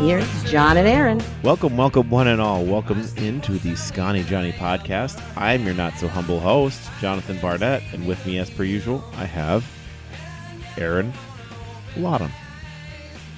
[0.00, 1.22] Here's John and Aaron.
[1.42, 2.64] Welcome, welcome, one and all.
[2.64, 5.22] Welcome into the Scotty Johnny podcast.
[5.36, 9.26] I'm your not so humble host, Jonathan Barnett, and with me, as per usual, I
[9.26, 9.70] have
[10.78, 11.12] Aaron
[11.98, 12.30] Lottom.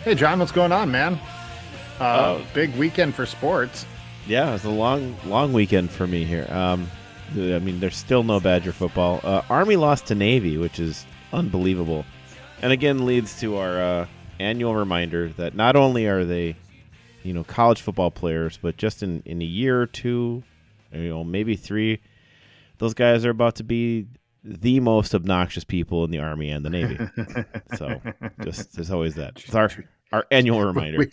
[0.04, 1.18] Hey, John, what's going on, man?
[1.98, 3.84] Uh, Uh, big weekend for sports.
[4.28, 6.46] Yeah, it's a long, long weekend for me here.
[6.48, 6.88] Um,
[7.34, 9.20] I mean, there's still no Badger football.
[9.24, 12.04] Uh, Army lost to Navy, which is unbelievable,
[12.62, 14.06] and again leads to our uh,
[14.42, 16.56] annual reminder that not only are they,
[17.22, 20.42] you know, college football players, but just in in a year or two,
[20.92, 22.00] you know, maybe three,
[22.78, 24.06] those guys are about to be
[24.44, 26.98] the most obnoxious people in the Army and the Navy.
[27.76, 28.00] so,
[28.42, 29.40] just there's always that.
[29.44, 29.70] It's our
[30.12, 30.98] our annual reminder.
[30.98, 31.10] We-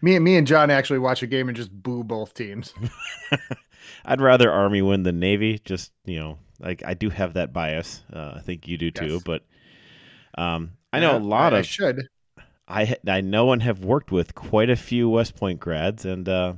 [0.00, 2.72] me and me and John actually watch a game and just boo both teams.
[4.04, 5.60] I'd rather Army win than Navy.
[5.64, 8.02] Just you know, like I do have that bias.
[8.10, 9.14] Uh, I think you do too.
[9.14, 9.22] Yes.
[9.24, 9.42] But
[10.36, 12.08] um, I know Yeah, a lot I, I of should.
[12.68, 16.52] I I know and have worked with quite a few West Point grads, and uh,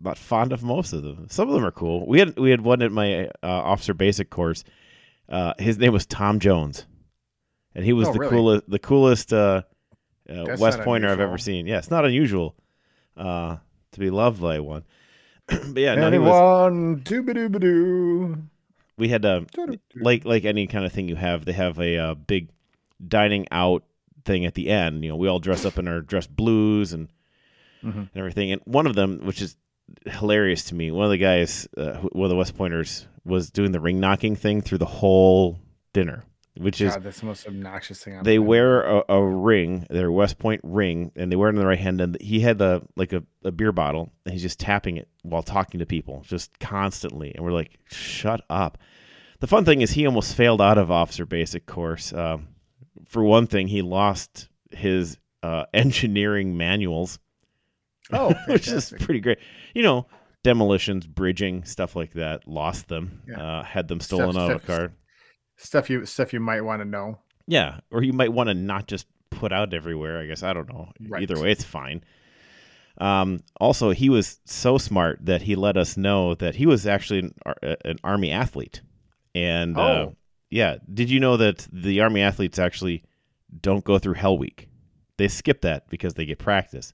[0.00, 1.26] not fond of most of them.
[1.28, 2.06] Some of them are cool.
[2.06, 4.62] We had we had one at my uh, officer basic course.
[5.28, 6.86] Uh, his name was Tom Jones,
[7.74, 8.30] and he was Oh, the really?
[8.30, 9.62] coolest the coolest uh,
[10.30, 11.66] uh, West not Pointer I've ever seen.
[11.66, 12.54] Yeah, it's not unusual
[13.16, 13.56] uh,
[13.92, 14.84] to be loved by one.
[15.46, 18.36] but yeah, no, he was, doo-ba-doo-ba-doo.
[18.98, 19.40] we had uh,
[19.96, 22.50] like like any kind of thing you have, they have a big
[23.06, 23.82] dining out
[24.28, 25.02] thing at the end.
[25.02, 27.08] You know, we all dress up in our dress blues and
[27.82, 27.96] Mhm.
[27.96, 28.52] and everything.
[28.52, 29.56] And one of them, which is
[30.06, 33.72] hilarious to me, one of the guys, uh, one of the West Pointers, was doing
[33.72, 35.58] the ring knocking thing through the whole
[35.92, 36.24] dinner,
[36.56, 38.16] which is that's the most obnoxious thing.
[38.16, 41.54] on they the wear a, a ring, their West Point ring, and they wear it
[41.54, 42.00] in the right hand.
[42.00, 45.42] And he had the like a, a beer bottle, and he's just tapping it while
[45.42, 47.32] talking to people, just constantly.
[47.34, 48.76] And we're like, shut up.
[49.40, 52.12] The fun thing is, he almost failed out of officer basic course.
[52.12, 52.48] Um,
[53.06, 57.18] for one thing, he lost his uh, engineering manuals,
[58.12, 59.38] Oh, which is pretty great.
[59.74, 60.06] You know,
[60.42, 62.46] demolitions, bridging, stuff like that.
[62.48, 63.42] Lost them, Yeah.
[63.58, 64.92] uh, had them stolen Stuff- out of a car.
[65.56, 67.18] stuff you stuff you might want to know.
[67.46, 70.18] Yeah, or you might want to not just put out everywhere.
[70.20, 70.90] I guess I don't know.
[71.08, 71.22] Right.
[71.22, 72.02] Either way, it's fine.
[72.98, 77.20] Um, also, he was so smart that he let us know that he was actually
[77.20, 78.80] an, an army athlete.
[79.34, 80.16] And uh, Oh.
[80.50, 83.04] Yeah, did you know that the army athletes actually
[83.60, 84.68] don't go through Hell Week?
[85.16, 86.92] They skip that because they get practice.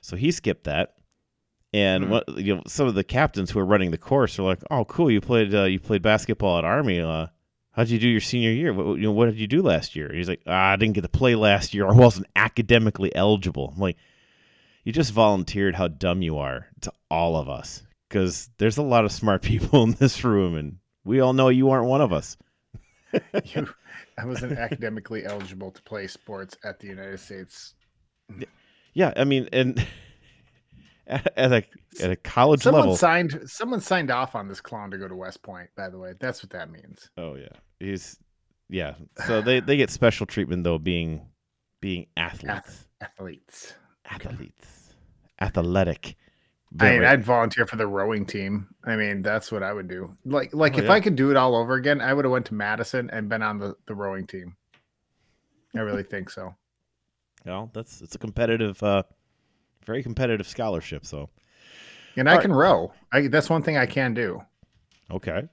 [0.00, 0.94] So he skipped that.
[1.72, 2.08] And Mhm.
[2.08, 4.84] what you know, some of the captains who are running the course are like, "Oh,
[4.84, 5.10] cool!
[5.10, 7.00] You played uh, you played basketball at Army.
[7.00, 7.26] Uh,
[7.72, 8.72] how'd you do your senior year?
[8.72, 10.94] What, you know, what did you do last year?" And he's like, ah, "I didn't
[10.94, 11.88] get to play last year.
[11.88, 13.96] I wasn't academically eligible." I'm like,
[14.84, 19.04] "You just volunteered how dumb you are to all of us because there's a lot
[19.04, 22.36] of smart people in this room, and we all know you aren't one of us."
[23.44, 23.68] You,
[24.18, 27.74] I wasn't academically eligible to play sports at the United States.
[28.94, 29.84] Yeah, I mean, and
[31.06, 31.64] at, at a
[32.02, 33.40] at a college Someone level, signed.
[33.46, 35.68] Someone signed off on this clown to go to West Point.
[35.76, 37.10] By the way, that's what that means.
[37.16, 37.48] Oh yeah,
[37.80, 38.18] he's
[38.68, 38.94] yeah.
[39.26, 41.26] So they they get special treatment though, being
[41.80, 43.74] being athletes, Athletes.
[44.08, 44.94] athletes,
[45.40, 46.16] athletic.
[46.80, 48.68] I mean, I'd volunteer for the rowing team.
[48.84, 50.16] I mean, that's what I would do.
[50.24, 50.92] Like, like Oh, if yeah.
[50.92, 53.42] I could do it all over again, I would have went to Madison and been
[53.42, 54.56] on the, the rowing team.
[55.76, 56.54] I really think so.
[57.44, 59.04] well, that's it's a competitive, uh,
[59.86, 61.04] very competitive scholarship.
[61.06, 61.30] So
[62.16, 62.42] And I All right.
[62.42, 62.92] can row.
[63.12, 64.42] I, that's one thing I can do.
[65.10, 65.48] okay.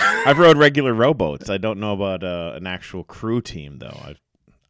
[0.00, 1.50] I've rowed regular rowboats.
[1.50, 4.00] I don't know about uh, an actual crew team though.
[4.04, 4.20] I've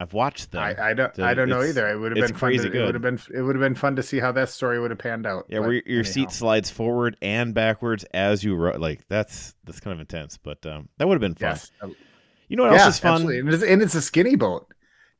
[0.02, 0.62] I've watched them.
[0.62, 1.14] I, I don't.
[1.14, 1.88] So I don't know either.
[1.88, 2.50] It would have been fun.
[2.50, 3.20] To, crazy it would have been.
[3.32, 5.46] It would have been fun to see how that story would have panned out.
[5.48, 6.02] yeah, where your anyhow.
[6.02, 8.77] seat slides forward and backwards as you row.
[8.77, 11.50] Like that's that's kind of intense, but um, that would have been fun.
[11.50, 11.71] Yes.
[12.48, 13.12] You know what yeah, else is fun?
[13.12, 13.38] absolutely.
[13.38, 14.66] And it's, and it's a skinny boat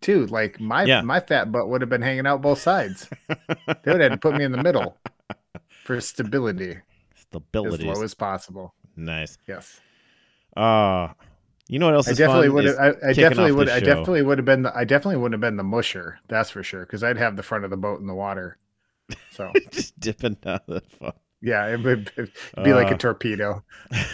[0.01, 0.27] too.
[0.27, 1.03] Like my Yeah.
[1.03, 3.09] my fat butt would have been hanging out both sides.
[3.29, 4.99] they would have put me in the middle
[5.85, 6.79] for stability,
[7.15, 8.75] Stability as low as possible.
[8.97, 9.39] Nice.
[9.47, 9.81] Yes.
[10.57, 11.09] Uh
[11.73, 12.67] you know what else I is definitely fun would.
[12.79, 13.69] I, I definitely would.
[13.69, 13.85] I show.
[13.87, 14.63] definitely would have been.
[14.63, 16.19] The, I definitely would have been the musher.
[16.29, 16.81] That's for sure.
[16.87, 18.59] Because I'd have the front of the boat in the water.
[19.31, 21.13] So just dipping down the phone.
[21.41, 22.13] yeah, it would
[22.63, 23.65] be like Uh, a torpedo.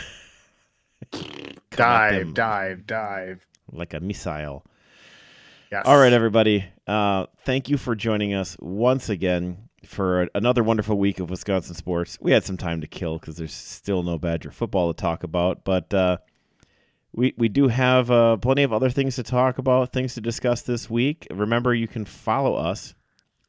[1.70, 3.46] Dive, dive, dive.
[3.72, 4.64] like a missile.
[5.70, 5.82] Yes.
[5.87, 6.64] All right, everybody.
[6.87, 9.69] Uh, thank you for joining us once again.
[9.84, 12.19] for another wonderful week of Wisconsin sports.
[12.20, 15.62] We had some time to kill because there's still no Badger football to talk about,
[15.64, 16.16] but uh,
[17.19, 20.62] we we do have uh, plenty of other things to talk about, things to discuss
[20.62, 21.26] this week.
[21.31, 22.94] Remember, you can follow us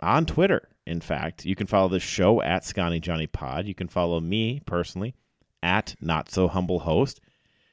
[0.01, 0.68] on Twitter.
[0.88, 3.68] In fact, you can follow the show at Scotty Johnny Pod.
[3.68, 5.13] You can follow me personally
[5.62, 7.21] at Not So Humble Host,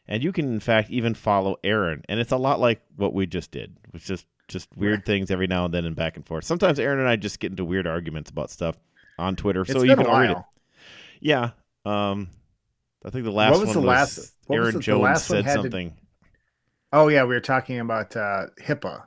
[0.07, 2.03] and you can in fact even follow Aaron.
[2.11, 3.75] And it's a lot like what we just did.
[3.95, 6.45] It's just just weird things every now and then and back and forth.
[6.45, 8.77] Sometimes Aaron and I just get into weird arguments about stuff
[9.19, 10.37] on Twitter, It's so you can read it.
[11.21, 11.51] Yeah.
[11.87, 12.29] Um,
[13.07, 15.45] I think the last What was one the was last- Aaron the Jones last said
[15.45, 15.97] had to- something.
[16.93, 19.03] Oh yeah, we were talking about uh, HIPAA,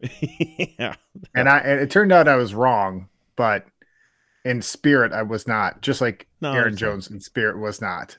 [0.78, 0.94] yeah.
[1.34, 3.66] and I and it turned out I was wrong, but
[4.44, 5.80] in spirit I was not.
[5.82, 6.76] Just like No, Aaron.
[6.76, 8.18] Jones in spirit was not,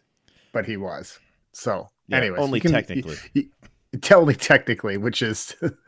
[0.53, 1.19] but he was.
[1.53, 3.15] So, Yeah, anyways, only can- technically.
[3.33, 3.49] you-
[3.93, 5.55] you- only technically, which is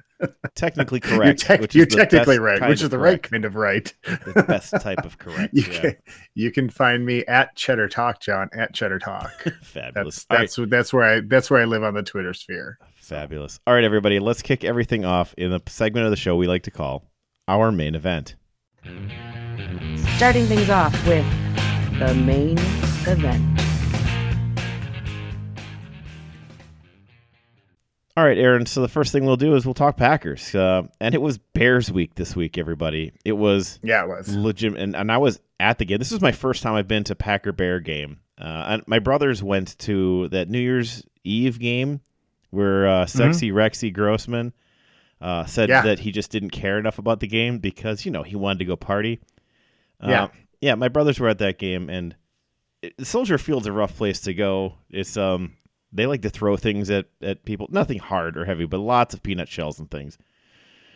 [0.56, 1.48] Technically you're, correct.
[1.60, 3.94] which you're is technically right, which is the right kind of right.
[4.34, 5.54] the best type of correct.
[5.54, 5.80] you yeah.
[5.80, 5.96] can
[6.34, 9.32] you can find me at Cheddar Talk, John at Cheddar Talk.
[9.62, 10.26] Fabulous.
[10.26, 10.42] That's All right.
[10.50, 12.80] that's that's where I that's where I live on the Twitter sphere.
[12.96, 13.60] Fabulous.
[13.68, 16.64] All right, everybody, let's kick everything off in the segment of the show we like
[16.64, 17.06] to call
[17.48, 18.36] our main event.
[20.16, 21.26] Starting things off with
[22.00, 22.58] the main
[23.08, 23.67] event.
[28.18, 28.66] All right, Aaron.
[28.66, 30.56] So the first thing we'll do is we'll talk Packers.
[30.56, 33.12] Uh, and it was Bears week this week, everybody.
[33.24, 34.36] It was Yeah, it was.
[34.36, 36.00] legit, and, and I was at the game.
[36.00, 38.20] This was my first time I've been to Packer Bear game.
[38.42, 42.02] Uh, and my brothers went to that New Year's Eve game
[42.50, 44.52] where uh, sexy Rexy Grossman
[45.22, 45.84] uh, said Yeah.
[45.84, 48.66] that he just didn't care enough about the game because you know he wanted to
[48.66, 49.20] go party.
[50.02, 50.28] Uh, Yeah.
[50.60, 50.74] yeah.
[50.76, 52.16] My brothers were at that game, and
[52.82, 54.74] it, Soldier Field's a rough place to go.
[54.90, 55.54] It's um
[55.92, 59.24] they like to throw things at at people, nothing hard or heavy, but lots of
[59.24, 60.18] peanut shells and things.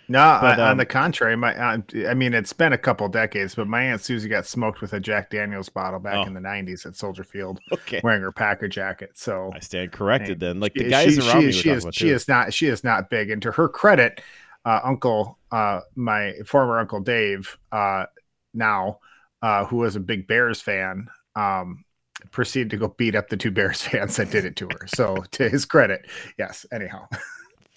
[0.07, 1.77] No, But, on um, the contrary, my uh,
[2.09, 4.99] I mean, it's been a couple decades, but my aunt Susie got smoked with a
[4.99, 6.23] Jack Daniels bottle back Oh.
[6.27, 9.11] in the '90s at Soldier Field, Okay, wearing her Packer jacket.
[9.13, 10.59] So I stand corrected then.
[10.59, 12.13] Like the she- guys she, around she, were she is she too.
[12.15, 13.29] is not she is not big.
[13.29, 14.19] And to her credit,
[14.65, 18.05] uh, Uncle uh, my former Uncle Dave, uh,
[18.53, 18.99] now
[19.41, 21.07] uh, who was a big Bears fan,
[21.37, 21.85] um,
[22.31, 24.87] proceeded to go beat up the two Bears fans that did it to her.
[24.95, 26.05] So to his credit,
[26.37, 26.65] yes.
[26.71, 27.07] Anyhow,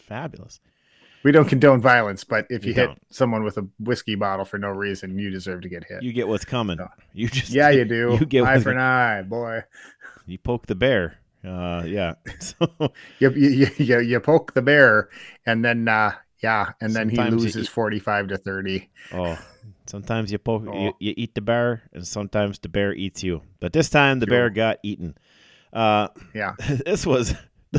[0.08, 0.61] Fabulous.
[1.23, 2.99] we don't condone violence, but if We you hit don't.
[3.11, 6.02] someone with a whiskey bottle for no reason, you deserve to get hit.
[6.02, 6.79] You get what's coming.
[7.12, 8.17] You just yeah, you do.
[8.20, 9.62] You get eye for an eye, boy.
[10.26, 11.19] you poke the bear.
[11.46, 12.14] Uh, yeah.
[12.41, 12.55] So
[13.19, 15.08] You, you, you, you poke the bear,
[15.46, 16.12] and then uh,
[16.43, 18.91] yeah, and then he Sometimes you loses eat- forty-five to thirty.
[19.12, 19.38] Oh,
[19.87, 20.79] sometimes you poke, Oh.
[20.79, 23.43] you, you eat the bear, and sometimes the bear eats you.
[23.61, 25.17] But this time the bear got eaten.
[25.73, 26.55] Uh, Yeah.
[26.87, 27.35] this was.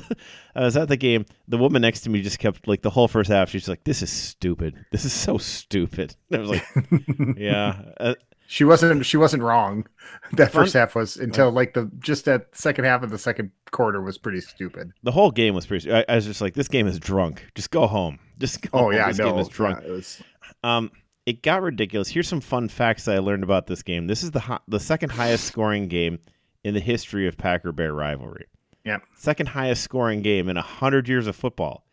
[0.55, 1.25] I was at the game.
[1.47, 3.49] The woman next to me just kept like the whole first half.
[3.49, 4.75] She's like, "This is stupid.
[4.91, 8.15] This is so stupid." And I was like, "Yeah." Uh,
[8.47, 9.05] She wasn't.
[9.05, 9.87] She wasn't wrong.
[10.33, 14.01] That first half was until like the just that second half of the second quarter
[14.01, 14.91] was pretty stupid.
[15.03, 15.89] the whole game was pretty.
[15.91, 17.47] I, I was just like, "This game is drunk.
[17.55, 18.19] Just go home.
[18.37, 18.93] Just go Oh home.
[18.93, 20.21] yeah, this no, game is drunk." yeah, was
[20.61, 20.91] Um,
[21.25, 22.09] it got ridiculous.
[22.09, 24.07] Here's some fun facts that I learned about this game.
[24.07, 26.19] This is the hi- the second highest scoring game
[26.63, 28.45] in the history of Packer Bear rivalry.
[28.83, 28.97] Yeah.
[29.15, 31.85] Second highest scoring game in hundred years of football.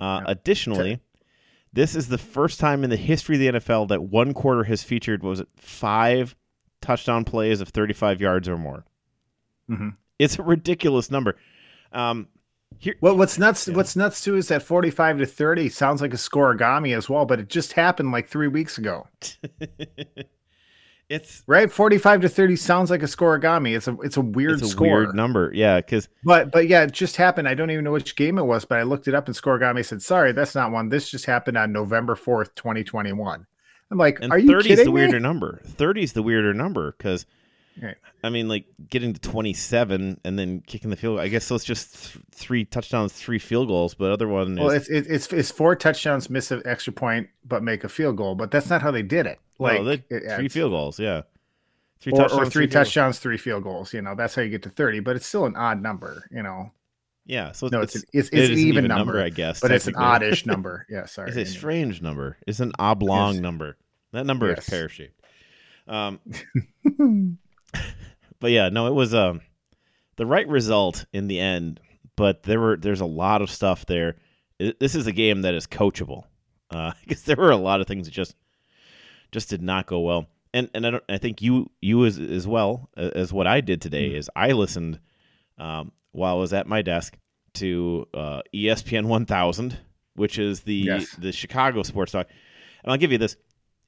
[0.00, 0.28] Uh, Yep.
[0.38, 1.00] Additionally,
[1.72, 4.82] this is the first time in the history of the NFL that one quarter has
[4.84, 6.36] featured was it five
[6.80, 8.84] touchdown plays of 35 yards or more.
[9.68, 9.96] Mhm.
[10.18, 11.36] It's a ridiculous number.
[11.92, 12.28] Um,
[12.78, 13.68] here, Well, what's nuts?
[13.68, 13.74] Yeah.
[13.74, 17.40] What's nuts too is that forty-five to thirty sounds like a scorigami as well, but
[17.40, 19.06] it just happened like three weeks ago,
[21.08, 21.70] it's right?
[21.70, 23.76] Forty-five to thirty sounds like a scorigami.
[23.76, 25.50] It's a it's a weird it's a score, weird number.
[25.54, 27.46] Yeah, because but but yeah, it just happened.
[27.48, 29.84] I don't even know which game it was, but I looked it up and scorigami
[29.84, 30.88] said, "Sorry, that's not one.
[30.88, 33.46] This just happened on November fourth, twenty twenty-one."
[33.90, 34.92] I'm like, And are you 30 is the me?
[34.92, 35.60] weirder number.
[35.62, 37.26] 30 is the weirder number because,
[37.82, 37.96] Right.
[38.22, 41.18] I mean, like getting to 27 and then kicking the field.
[41.18, 41.56] I guess so.
[41.56, 43.94] It's just th- three touchdowns, three field goals.
[43.94, 47.62] But other one Well, is it's, it's it's four touchdowns, miss an extra point, but
[47.64, 48.36] make a field goal.
[48.36, 49.40] But that's not how they did it.
[49.58, 51.00] Like no, it- three field goals.
[51.00, 51.22] Yeah,
[52.00, 52.86] three or, or touchdowns, three field goals.
[52.86, 53.92] touchdowns, three field goals.
[53.92, 55.00] You know, that's how you get to thirty.
[55.00, 56.28] But it's still an odd number.
[56.30, 56.70] You know,
[57.26, 59.58] Yeah, so no, it's it's, an, it's, it's is an even number, I guess.
[59.60, 60.86] but it's an oddish number.
[60.88, 61.28] Yeah, sorry.
[61.28, 61.56] It's a anyway.
[61.56, 62.36] strange number.
[62.46, 63.42] It's an oblong Yes.
[63.42, 63.76] number.
[64.12, 64.58] That number Yes.
[64.60, 65.20] is pear shaped.
[65.88, 66.20] Um,
[68.44, 69.40] but yeah, no, it was um
[70.16, 71.80] the right result in the end.
[72.14, 74.16] But there were there's a lot of stuff there.
[74.58, 76.24] This is a game that is coachable
[76.70, 78.34] because there were a lot of things that just
[79.32, 80.26] just did not go well.
[80.52, 83.62] And and I don't I think you you as as well uh, as what I
[83.62, 84.16] did today Mm.
[84.18, 85.00] is I listened
[85.58, 87.16] um, while I was at my desk
[87.54, 89.78] to uh, ESPN 1000,
[90.16, 91.16] which is the Yes.
[91.16, 92.28] the Chicago sports talk.
[92.82, 93.36] And I'll give you this: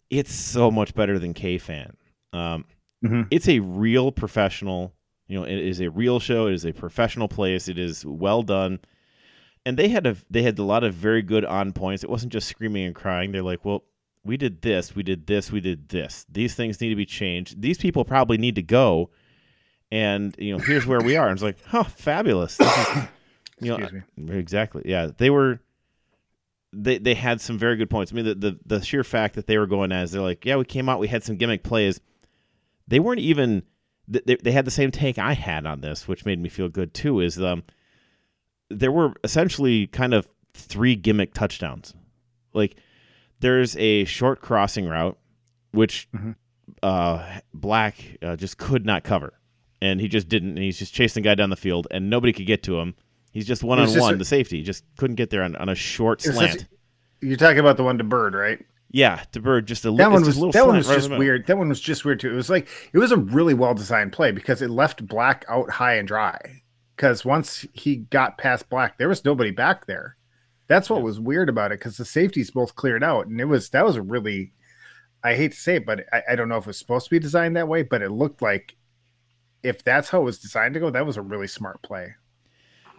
[0.08, 1.96] it's so much better than K fan.
[2.32, 2.64] Um,
[3.08, 3.28] Mhm.
[3.30, 4.92] It's a real professional.
[5.28, 6.46] You know, it is a real show.
[6.46, 7.68] It is a professional place.
[7.68, 8.78] It is well done,
[9.64, 12.04] and they had a they had a lot of very good on points.
[12.04, 13.32] It wasn't just screaming and crying.
[13.32, 13.84] They're like, well,
[14.24, 16.26] we did this, we did this, we did this.
[16.30, 17.60] These things need to be changed.
[17.60, 19.10] These people probably need to go,
[19.90, 21.26] and you know, here's where we are.
[21.28, 22.58] And it's like, huh, fabulous.
[23.58, 24.36] You know, Excuse me.
[24.38, 24.82] Exactly.
[24.84, 25.60] Yeah, they were.
[26.74, 28.12] They they had some very good points.
[28.12, 30.56] I mean, the, the the sheer fact that they were going as they're like, yeah,
[30.56, 31.98] we came out, we had some gimmick plays.
[32.88, 33.62] They weren't even.
[34.08, 36.94] They, they had the same take I had on this, which made me feel good
[36.94, 37.20] too.
[37.20, 37.64] Is um,
[38.70, 41.92] there were essentially kind of three gimmick touchdowns.
[42.52, 42.76] Like,
[43.40, 45.18] there's a short crossing route,
[45.72, 46.36] which Mhm.
[46.82, 49.32] uh, Black uh, just could not cover,
[49.82, 50.50] and he just didn't.
[50.50, 52.94] And he's just chasing the guy down the field, and nobody could get to him.
[53.32, 54.18] He's just one on one.
[54.18, 56.66] The safety just couldn't get there on, on a short slant.
[57.20, 58.64] You're talking about the one to Byrd, right?
[58.96, 61.46] Yeah, to Byrd just a That one was that one was right just weird.
[61.48, 62.32] That one was just weird too.
[62.32, 65.68] It was like it was a really well designed play because it left Black out
[65.68, 66.62] high and dry.
[66.96, 70.16] Because once he got past Black, there was nobody back there.
[70.66, 71.04] That's what Yeah.
[71.04, 73.96] was weird about it because the safeties both cleared out, and it was that was
[73.96, 74.54] a really.
[75.22, 77.10] I hate to say it, but I, I don't know if it was supposed to
[77.10, 78.76] be designed that way, but it looked like
[79.62, 82.14] if that's how it was designed to go, that was a really smart play.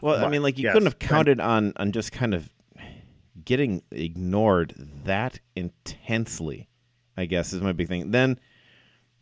[0.02, 2.52] Well, I mean, like you yes, couldn't have counted on on just kind of
[3.46, 4.74] getting ignored
[5.06, 6.68] that intensely.
[7.16, 8.12] I guess is my big thing.
[8.12, 8.40] Then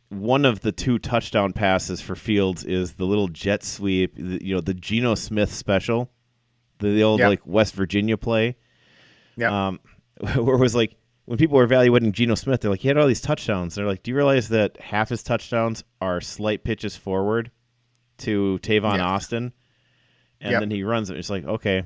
[0.09, 4.13] one of the two touchdown passes for Fields is the little jet sweep.
[4.17, 6.11] You know, the Geno Smith special,
[6.79, 7.29] the, old Yeah.
[7.29, 8.57] like West Virginia play.
[9.37, 9.67] Yeah.
[9.67, 9.79] Um,
[10.35, 10.95] where it was like
[11.25, 13.75] when people were evaluating Geno Smith, they're like, he had all these touchdowns.
[13.75, 17.49] They're like, do you realize that half his touchdowns are slight pitches forward
[18.19, 19.05] to Tavon Yeah.
[19.05, 19.51] Austin,
[20.39, 20.59] and Yep.
[20.61, 21.17] then he runs it.
[21.17, 21.83] It's like, okay,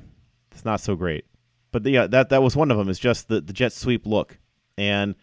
[0.52, 1.24] it's not so great.
[1.72, 2.88] But the, uh, that that was one of them.
[2.88, 4.38] Is just the the jet sweep look,
[4.76, 5.14] and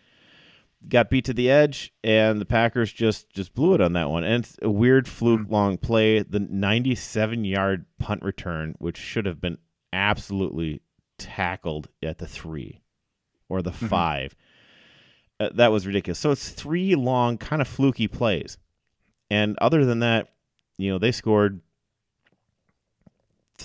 [0.87, 4.23] got beat to the edge, and the Packers just just blew it on that one.
[4.23, 5.51] And it's a weird fluke Mm.
[5.51, 9.57] long play, the 97 yard punt return, which should have been
[9.91, 10.81] absolutely
[11.17, 12.81] tackled at the three
[13.49, 13.89] or the Mhm.
[13.89, 14.35] 5
[15.39, 16.17] Uh, that was ridiculous.
[16.19, 18.57] So it's three long, kind of fluky plays,
[19.29, 20.33] and other than that,
[20.77, 21.61] you know, they scored,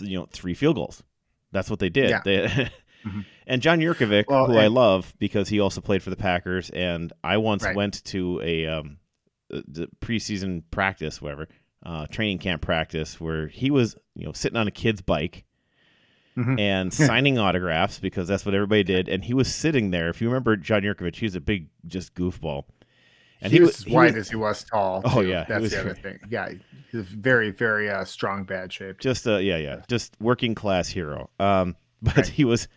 [0.01, 1.03] you know, three field goals.
[1.53, 2.11] That's what they did.
[2.11, 2.21] Yeah.
[2.25, 2.71] They,
[3.05, 3.25] Mhm.
[3.49, 7.13] And John Jurkovic, Well, who I love because he also played for the Packers, and
[7.25, 7.75] I once Right.
[7.75, 8.99] went to a um,
[9.53, 11.49] uh, the preseason practice, whatever,
[11.85, 15.43] uh, training camp practice, where he was, you know, sitting on a kid's bike
[16.37, 16.61] Mhm.
[16.61, 20.09] and signing autographs because that's what everybody did, and he was sitting there.
[20.09, 22.67] If you remember John Jurkovic, he was a big, just goofball,
[23.43, 25.03] and he, he, was as he wide was as he was tall.
[25.05, 25.29] Oh, too.
[25.29, 26.19] yeah, that's the other thing.
[26.31, 26.49] Yeah,
[26.91, 29.03] he's very, very uh, strong, bad shaped.
[29.03, 31.29] just a yeah, yeah, just working class hero.
[31.39, 32.27] Um, but Right.
[32.29, 32.69] he was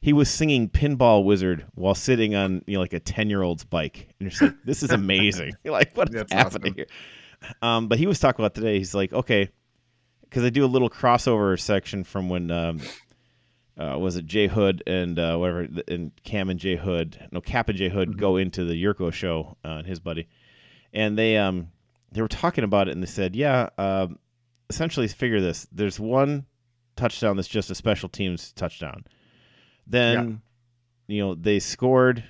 [0.00, 3.64] he was singing Pinball Wizard while sitting on you know like a ten year old's
[3.64, 5.52] bike, and you're just like, this is amazing.
[5.64, 6.74] you're like, what is That's happening awesome.
[6.76, 6.86] here?
[7.62, 8.78] Um, but he was talking about today.
[8.78, 9.50] He's like, okay,
[10.22, 12.80] because I do a little crossover section from when um,
[13.78, 17.68] uh, was it Jay Hood and uh, whatever, and Cam and Jay Hood, no Cap
[17.68, 18.20] and Jay Hood Mm-hmm.
[18.20, 20.28] go into the Jurko show uh, and his buddy,
[20.92, 21.68] and they um
[22.12, 24.18] they were talking about it and they said, yeah, um,
[24.70, 26.46] essentially figure this: there's one
[26.96, 29.04] touchdown that's just a special teams touchdown.
[29.86, 30.40] Then,
[31.08, 32.24] you know, they scored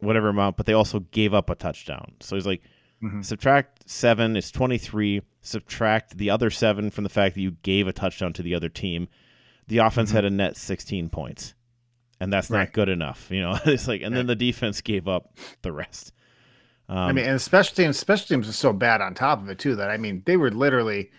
[0.00, 2.12] whatever amount, but they also gave up a touchdown.
[2.20, 2.62] So he's like,
[3.02, 3.24] Mhm.
[3.24, 5.22] subtract seven is 23.
[5.40, 8.68] Subtract the other seven from the fact that you gave a touchdown to the other
[8.68, 9.08] team.
[9.68, 10.14] The offense Mhm.
[10.14, 11.54] had a net 16 points,
[12.20, 12.60] and that's Right.
[12.60, 13.30] not good enough.
[13.30, 16.12] You know, it's like, and then the defense gave up the rest.
[16.88, 19.58] Um, I mean, and special teams, special teams was so bad on top of it
[19.58, 21.10] too that I mean, they were literally,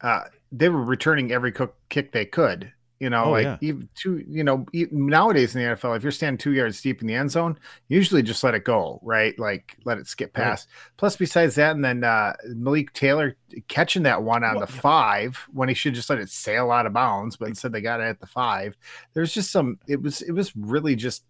[0.00, 2.72] uh, they were returning every cook, kick they could.
[3.02, 3.58] You know, Oh, like yeah.
[3.62, 4.24] even two.
[4.28, 7.32] You know, nowadays in the NFL, if you're standing two yards deep in the end
[7.32, 9.36] zone, usually just let it go, right?
[9.40, 10.44] Like let it skip Right.
[10.44, 10.68] past.
[10.98, 15.36] Plus, besides that, and then uh, Malik Taylor catching that one on Well, the five
[15.52, 18.04] when he should just let it sail out of bounds, but instead they got it
[18.04, 18.76] at the five.
[19.14, 19.80] There's just some.
[19.88, 20.22] It was.
[20.22, 21.24] It was really just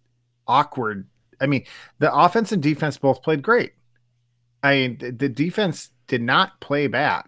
[0.47, 1.07] awkward.
[1.41, 1.65] I mean,
[1.97, 3.73] the offense and defense both played great.
[4.61, 7.23] I mean, the, the defense did not play bad.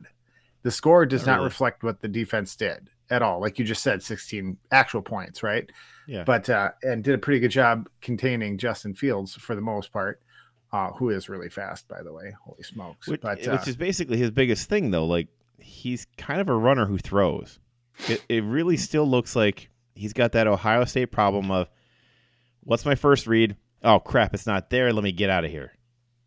[0.61, 1.45] The score does Not not really.
[1.45, 3.39] reflect what the defense did at all.
[3.39, 5.69] Like you just said, 16 actual points, right?
[6.07, 6.23] yeah.
[6.23, 10.21] But uh, and did a pretty good job containing Justin Fields for the most part,
[10.71, 12.33] uh, who is really fast, by the way.
[12.43, 13.07] Holy smokes!
[13.07, 15.05] which, but uh, is basically his biggest thing, though.
[15.05, 15.27] Like
[15.59, 17.59] he's kind of a runner who throws.
[18.07, 21.69] It, it really still looks like he's got that Ohio State problem of
[22.63, 23.55] what's my first read?
[23.83, 24.91] Oh crap, it's not there.
[24.93, 25.71] Let me get out of here.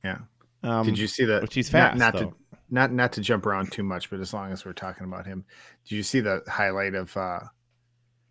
[0.04, 0.18] Yeah.
[0.62, 1.42] Um, did you see that?
[1.42, 2.30] which he's not- fast, Not, though.
[2.30, 2.34] to
[2.70, 5.44] not not to jump around too much, but as long as we're talking about him,
[5.86, 7.40] did you see the highlight of uh,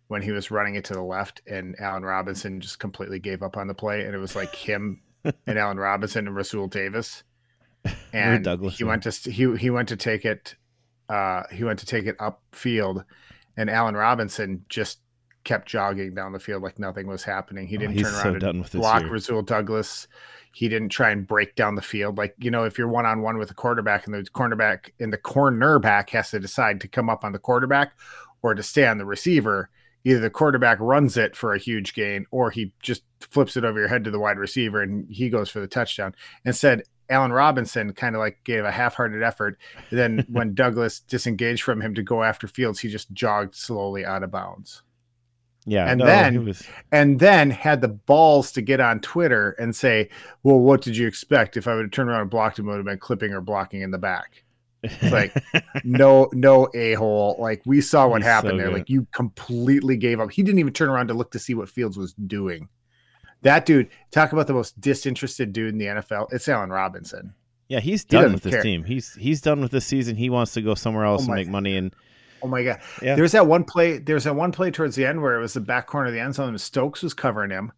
[0.08, 3.56] when he was running it to the left and Allen Robinson just completely gave up
[3.56, 7.24] on the play, and it was like him and Allen Robinson and Rasul Davis.
[8.12, 10.54] And Douglas, he went to he he went to take it
[11.08, 13.04] uh he went to take it upfield
[13.56, 15.00] and Allen Robinson just
[15.48, 17.66] kept jogging down the field like nothing was happening.
[17.66, 19.12] He Oh, didn't he's turn so around done and with block year.
[19.12, 20.06] Rasul Douglas.
[20.52, 22.18] He didn't try and break down the field.
[22.18, 25.10] Like, you know, if you're one on one with a quarterback and the cornerback and
[25.10, 27.92] the cornerback has to decide to come up on the quarterback
[28.42, 29.70] or to stay on the receiver,
[30.04, 33.78] either the quarterback runs it for a huge gain or he just flips it over
[33.78, 36.14] your head to the wide receiver and he goes for the touchdown.
[36.44, 39.58] Instead, Allen Robinson kind of like gave a half-hearted effort.
[39.90, 44.22] Then when Douglas disengaged from him to go after Fields, he just jogged slowly out
[44.22, 44.82] of bounds
[45.68, 49.74] Yeah, And no, then- was and then had the balls to get on Twitter and
[49.76, 50.08] say,
[50.42, 51.56] "Well, what did you expect?
[51.56, 53.40] If I would have turned around and blocked him, it would have been clipping or
[53.40, 54.44] blocking in the back."
[54.82, 55.34] It's like,
[55.84, 57.36] No, no a hole.
[57.38, 58.66] Like we saw what He's happened so there.
[58.68, 58.74] good.
[58.78, 60.30] Like you completely gave up.
[60.30, 62.68] He didn't even turn around to look to see what Fields was doing.
[63.42, 66.32] That dude, talk about the most disinterested dude in the NFL.
[66.32, 67.34] It's Allen Robinson.
[67.68, 68.62] yeah, he's done doesn't with this care.
[68.62, 68.84] team.
[68.84, 70.16] He's he's done with this season.
[70.16, 71.76] He wants to go somewhere else Oh and make money.
[71.76, 71.92] And
[72.42, 72.80] Oh my god!
[73.02, 73.14] Yeah.
[73.16, 73.98] There's that one play.
[73.98, 76.20] There's that one play towards the end where it was the back corner of the
[76.20, 76.50] end zone.
[76.50, 77.72] And Stokes was covering him,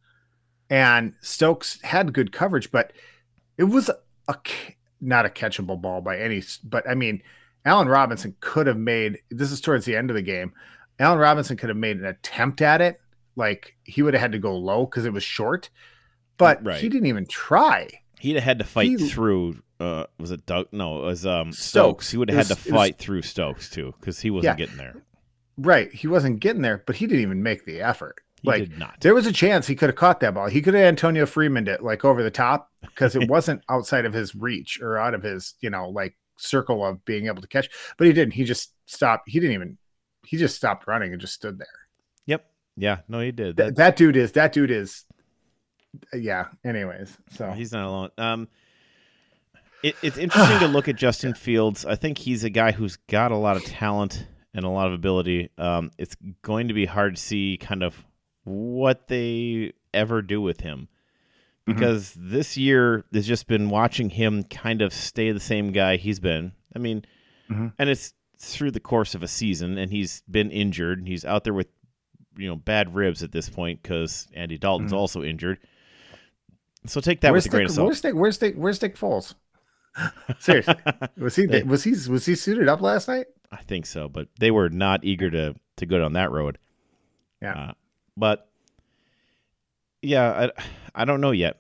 [0.69, 2.93] and Stokes had good coverage, but
[3.59, 3.91] it was
[4.29, 4.37] a
[5.01, 6.43] not a catchable ball by any.
[6.63, 7.23] But I mean,
[7.65, 9.19] Allen Robinson could have made.
[9.31, 10.53] This is towards the end of the game.
[10.99, 13.01] Allen Robinson could have made an attempt at it.
[13.37, 15.71] Like he would have had to go low because it was short,
[16.37, 16.81] but Right.
[16.81, 17.89] he didn't even try.
[18.19, 19.63] he'd have had to fight He- through.
[19.81, 20.67] Uh, was it Doug?
[20.73, 21.65] No, it was um Stokes.
[21.65, 22.11] Stokes.
[22.11, 24.59] He would have had was- to it was- fight through Stokes too, because he wasn't
[24.59, 24.65] Yeah.
[24.67, 24.97] getting there.
[25.57, 28.21] Right, he wasn't getting there, but he didn't even make the effort.
[28.43, 29.01] He like did not.
[29.01, 30.49] There was a chance he could have caught that ball.
[30.49, 34.13] He could have Antonio Freeman it like over the top because it wasn't outside of
[34.15, 37.69] his reach or out of his, you know, like circle of being able to catch.
[37.99, 38.33] But he didn't.
[38.33, 39.29] He just stopped.
[39.29, 39.79] He didn't even.
[40.27, 41.67] He just stopped running and just stood there.
[42.27, 42.47] Yep.
[42.77, 42.99] Yeah.
[43.09, 43.57] No, he did.
[43.59, 44.33] Th- that dude is.
[44.33, 45.05] That dude is.
[46.15, 46.47] Yeah.
[46.65, 48.11] Anyways, so He's not alone.
[48.17, 48.49] Um,
[49.83, 51.85] it, it's interesting to look at Justin Fields.
[51.85, 54.93] I think he's a guy who's got a lot of talent and a lot of
[54.95, 55.51] ability.
[55.59, 58.05] Um, it's going to be hard to see kind of
[58.45, 60.89] what they ever do with him
[61.69, 61.75] Mhm.
[61.75, 66.19] because this year has just been watching him kind of stay the same guy he's
[66.21, 66.53] been.
[66.75, 67.05] I mean,
[67.51, 67.73] Mhm.
[67.79, 71.07] and it's through the course of a season, and he's been injured.
[71.07, 71.67] He's out there with
[72.39, 74.97] you know bad ribs at this point because Andy Dalton's Mhm.
[74.97, 75.59] also injured.
[76.87, 77.87] So take that where's with a grain Dick, of salt.
[77.89, 79.35] where's Dick, where's Dick, where's Dick Foles?
[80.39, 80.75] Seriously,
[81.17, 83.27] was he was he was he suited up last night?
[83.53, 86.59] I think so, but they were not eager to to go down that road.
[87.43, 87.53] Yeah.
[87.53, 87.73] Uh,
[88.17, 88.49] but
[90.03, 91.59] yeah, I I don't know yet.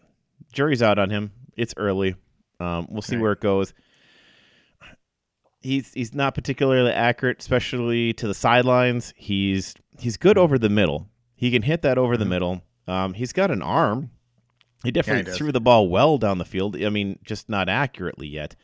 [0.52, 1.32] Jury's out on him.
[1.56, 2.14] It's early.
[2.60, 3.22] Um, we'll see Right.
[3.22, 3.72] where it goes.
[5.62, 9.12] He's he's not particularly accurate, especially to the sidelines.
[9.16, 11.08] He's he's good over the middle.
[11.34, 12.28] He can hit that over the Mhm.
[12.28, 12.62] middle.
[12.86, 14.10] Um, he's got an arm.
[14.84, 15.36] He definitely does.
[15.36, 16.76] threw the ball well down the field.
[16.82, 18.56] I mean, just not accurately yet.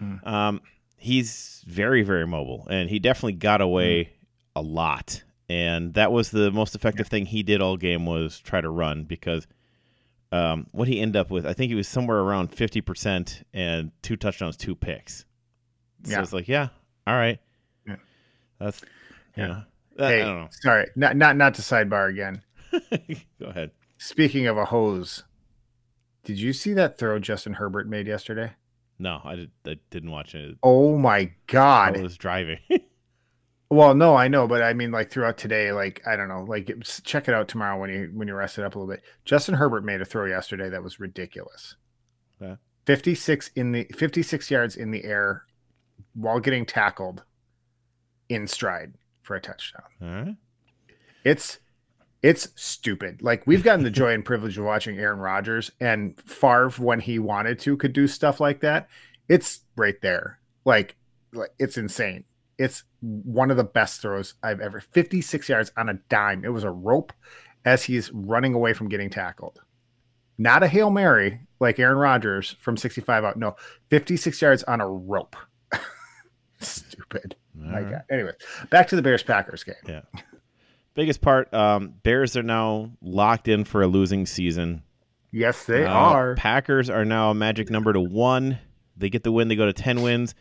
[0.00, 0.26] Mm.
[0.26, 0.60] Um,
[0.96, 4.12] he's very very mobile, and he definitely got away
[4.54, 5.22] a lot.
[5.48, 9.04] And that was the most effective thing he did all game was try to run
[9.04, 9.46] because
[10.32, 13.90] um, what he ended up with, I think he was somewhere around fifty percent and
[14.02, 15.24] two touchdowns, two picks.
[16.04, 16.22] So Yeah.
[16.22, 16.68] it's like, yeah,
[17.06, 17.38] all right,
[17.86, 17.96] Yeah.
[18.58, 18.82] that's
[19.36, 19.62] Yeah.
[19.98, 20.08] yeah.
[20.08, 22.42] Hey, sorry, not not not to sidebar again.
[23.38, 23.70] Go ahead.
[24.04, 25.24] Speaking of a hose,
[26.24, 28.52] did you see that throw Justin Herbert made yesterday?
[28.98, 30.58] No, I, did, I didn't watch it.
[30.62, 32.00] Oh my I god!
[32.02, 32.58] was driving.
[33.70, 36.68] Well, no, I know, but I mean, like throughout today, like I don't know, like
[36.68, 39.02] it's- check it out tomorrow when you when you rest it up a little bit.
[39.24, 41.74] Justin Herbert made a throw yesterday that was ridiculous.
[42.40, 42.56] Okay.
[42.84, 45.46] Fifty six in the fifty six yards in the air
[46.14, 47.24] while getting tackled
[48.28, 49.82] in stride for a touchdown.
[50.00, 50.36] all right.
[51.24, 51.58] It's
[52.24, 53.20] it's stupid.
[53.22, 57.18] Like we've gotten the joy and privilege of watching Aaron Rodgers and Favre when he
[57.18, 58.88] wanted to could do stuff like that.
[59.28, 60.38] It's right there.
[60.64, 60.96] Like
[61.34, 62.24] like it's insane.
[62.56, 66.46] It's one of the best throws I've ever 56 yards on a dime.
[66.46, 67.12] It was a rope
[67.66, 69.60] as he's running away from getting tackled.
[70.38, 73.36] Not a Hail Mary like Aaron Rodgers from 65 out.
[73.36, 73.54] No,
[73.90, 75.36] 56 yards on a rope.
[76.58, 77.36] Stupid.
[77.60, 77.90] All My right.
[77.90, 78.02] God.
[78.10, 78.32] Anyway,
[78.70, 79.74] back to the Bears Packers game.
[79.86, 80.00] Yeah.
[80.94, 84.82] Biggest part, um, Bears are now locked in for a losing season.
[85.32, 86.34] Yes, they Uh, are.
[86.36, 88.58] Packers are now a magic number to one.
[88.96, 89.48] They get the win.
[89.48, 90.34] They go to ten wins.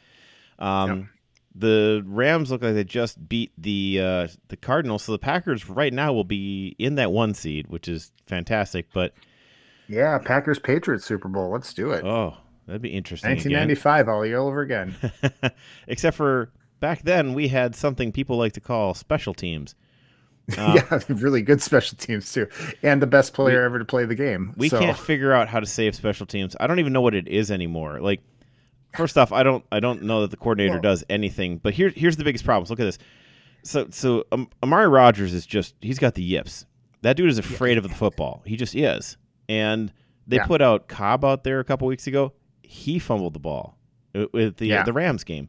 [0.59, 1.09] Um,
[1.55, 5.93] The Rams look like they just beat the uh, the Cardinals, so the Packers right
[5.93, 8.87] now will be in that one seed, which is fantastic.
[8.93, 9.13] But
[9.87, 11.51] Yeah, Packers Patriots Super Bowl.
[11.51, 12.03] Let's do it.
[12.05, 12.37] oh,
[12.67, 13.31] that'd be interesting.
[13.31, 13.51] again.
[13.69, 14.95] 1995 all year over again.
[15.87, 19.75] Except for back then, we had something people like to call special teams.
[20.57, 22.47] Um, yeah, really good special teams too,
[22.83, 24.53] and the best player ever to play the game.
[24.57, 26.55] We So, can't figure out how to save special teams.
[26.59, 27.99] I don't even know what it is anymore.
[28.01, 28.21] Like,
[28.95, 31.57] first off, I don't I don't know that the coordinator Well- does anything.
[31.59, 32.67] But here here's the biggest problem.
[32.69, 32.97] Look at this.
[33.63, 36.65] So so um, Amari Rodgers is just he's got the yips.
[37.03, 38.41] That dude is afraid of the football.
[38.45, 39.17] He just is.
[39.47, 39.91] And
[40.27, 40.45] they Yeah.
[40.45, 42.33] put out Cobb out there a couple weeks ago.
[42.63, 43.77] He fumbled the ball
[44.13, 44.83] uh, with the Yeah.
[44.83, 45.47] the Rams game.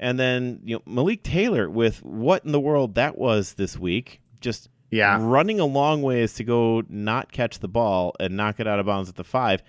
[0.00, 4.20] And then you know Malik Taylor with what in the world that was this week.
[4.42, 8.66] Just Yeah, running a long ways to go not catch the ball and knock it
[8.66, 9.62] out of bounds at the five.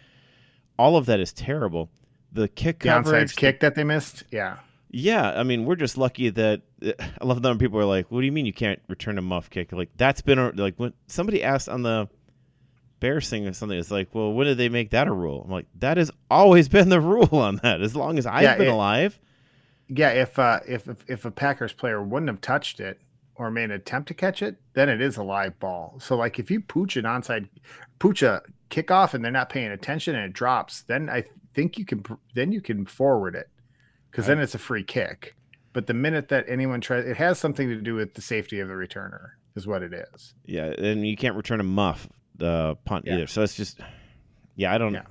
[0.77, 1.89] All of that is terrible.
[2.31, 4.23] The kick the coverage, kick that they missed.
[4.31, 4.57] Yeah,
[4.89, 5.31] yeah.
[5.39, 7.57] I mean, we're just lucky that I love them.
[7.59, 10.21] People are like, "What do you mean you can't return a muff kick?" Like that's
[10.21, 12.09] been a, like when somebody asked on the
[12.99, 13.77] Bears thing or something.
[13.77, 15.41] It's like, well, when did they make that a rule?
[15.45, 17.81] I'm like, that has always been the rule on that.
[17.81, 19.19] As long as I've Yeah, been it- alive.
[19.89, 20.09] yeah.
[20.09, 22.99] If uh, if if if a Packers player wouldn't have touched it
[23.35, 25.97] or made an attempt to catch it, then it is a live ball.
[25.99, 27.49] So like if you pooch an onside,
[27.99, 31.85] pooch a kickoff and they're not paying attention and it drops, then I think you
[31.85, 32.03] can
[32.35, 33.49] then you can forward it
[34.11, 35.35] because then it's a free kick.
[35.73, 38.67] But the minute that anyone tries, it has something to do with the safety of
[38.67, 40.35] the returner, is what it is.
[40.45, 43.13] Yeah, and you can't return a muff the punt Yeah.
[43.15, 43.27] either.
[43.27, 43.79] So it's just,
[44.55, 44.93] yeah, I don't.
[44.93, 45.03] Yeah.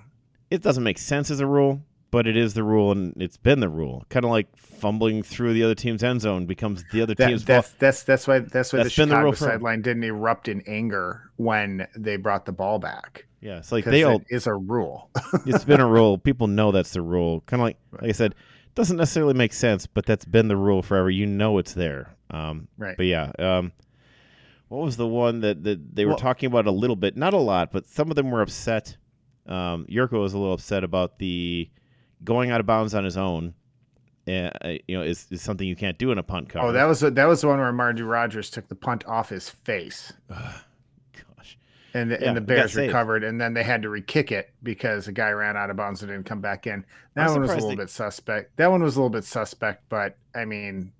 [0.51, 1.83] It doesn't make sense as a rule,
[2.13, 4.05] but it is the rule, and it's been the rule.
[4.09, 7.43] Kind of like fumbling through the other team's end zone becomes the other That, team's
[7.43, 7.49] fault.
[7.49, 10.63] that's that's that's why that's why That's the the Chicago for- sideline didn't erupt in
[10.69, 13.27] anger when they brought the ball back.
[13.41, 14.23] Yeah, it's like they all.
[14.31, 15.11] is a rule.
[15.47, 16.17] it's been a rule.
[16.19, 17.41] People know that's the rule.
[17.47, 18.37] Kind of like, like I said,
[18.77, 21.11] doesn't necessarily make sense, but that's been the rule forever.
[21.11, 22.15] You know it's there.
[22.31, 22.97] Um, right.
[22.97, 23.73] But yeah, um,
[24.69, 27.17] what was the one that, that they were Well- talking about a little bit?
[27.17, 28.97] Not a lot, but some of them were upset.
[29.47, 31.69] Um, Jurko was a little upset about the
[32.25, 33.55] going out of bounds on his own.
[34.29, 34.51] Uh,
[34.87, 36.69] you know, is, is something you can't do in a punt cover.
[36.69, 39.31] Oh, that was the, that was the one where Amari Rodgers took the punt off
[39.31, 41.59] his face, gosh.
[41.95, 45.07] and the, Yeah, and the Bears recovered, and then they had to re-kick it because
[45.07, 46.85] the guy ran out of bounds and didn't come back in.
[47.15, 48.57] That I'm one was a little they- bit suspect.
[48.59, 50.93] That one was a little bit suspect, but I mean,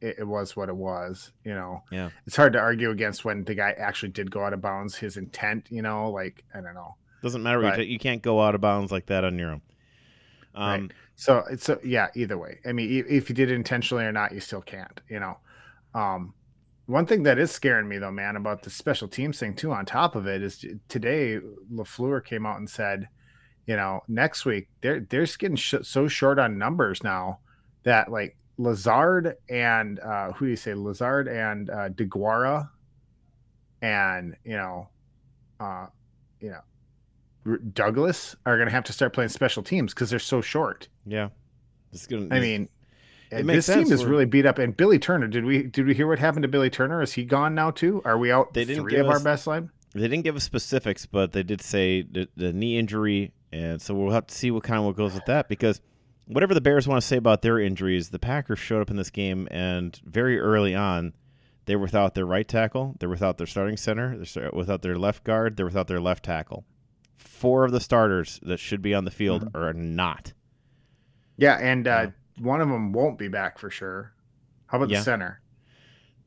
[0.00, 1.30] it, it was what it was.
[1.44, 2.10] You know, Yeah.
[2.26, 4.96] it's hard to argue against when the guy actually did go out of bounds.
[4.96, 6.96] His intent, you know, like I don't know.
[7.22, 7.60] Doesn't matter.
[7.60, 7.86] you Right.
[7.86, 9.62] You can't go out of bounds like that on your own.
[10.54, 10.92] Um, Right.
[11.16, 12.58] So it's a, yeah, either way.
[12.66, 15.00] I mean, if you did it intentionally or not, you still can't.
[15.08, 15.38] You know,
[15.94, 16.34] um,
[16.86, 19.72] one thing that is scaring me though, man, about the special teams thing too.
[19.72, 21.38] On top of it is today
[21.72, 23.08] LaFleur came out and said,
[23.66, 27.38] you know, next week they're they're getting sh- so short on numbers now
[27.84, 32.68] that like Lazard and uh, who do you say Lazard and uh, Deguara
[33.82, 34.88] and you know,
[35.60, 35.86] uh,
[36.40, 36.60] you know.
[37.72, 40.88] Douglas are going to have to start playing special teams because they're so short.
[41.06, 41.28] Yeah.
[41.92, 42.68] It's gonna, I mean,
[43.30, 44.58] this team is We're- really beat up.
[44.58, 47.02] And Billy Turner, did we did we hear what happened to Billy Turner?
[47.02, 48.02] Is he gone now too?
[48.04, 49.70] Are we out They didn't three give of our us- best line?
[49.94, 53.94] They didn't give us specifics, but they did say the, the knee injury, and so
[53.94, 55.80] we'll have to see what kind of what goes with that because
[56.26, 59.10] whatever the Bears want to say about their injuries, the Packers showed up in this
[59.10, 61.12] game and very early on
[61.66, 65.22] they were without their right tackle, they're without their starting center, they're without their left
[65.22, 66.64] guard, they're without their left tackle.
[67.16, 69.56] Four of the starters that should be on the field Mm-hmm.
[69.56, 70.32] are not.
[71.36, 72.06] Yeah, and uh,
[72.38, 74.12] one of them won't be back for sure.
[74.66, 74.98] How about Yeah.
[74.98, 75.40] the center?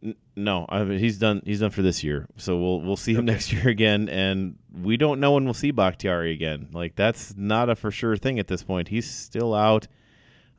[0.03, 1.41] N- No, I mean, he's done.
[1.45, 2.27] He's done for this year.
[2.37, 3.31] So we'll we'll see him Okay.
[3.33, 6.69] next year again, and we don't know when we'll see Bakhtiari again.
[6.71, 8.89] Like that's not a for sure thing at this point.
[8.89, 9.87] He's still out.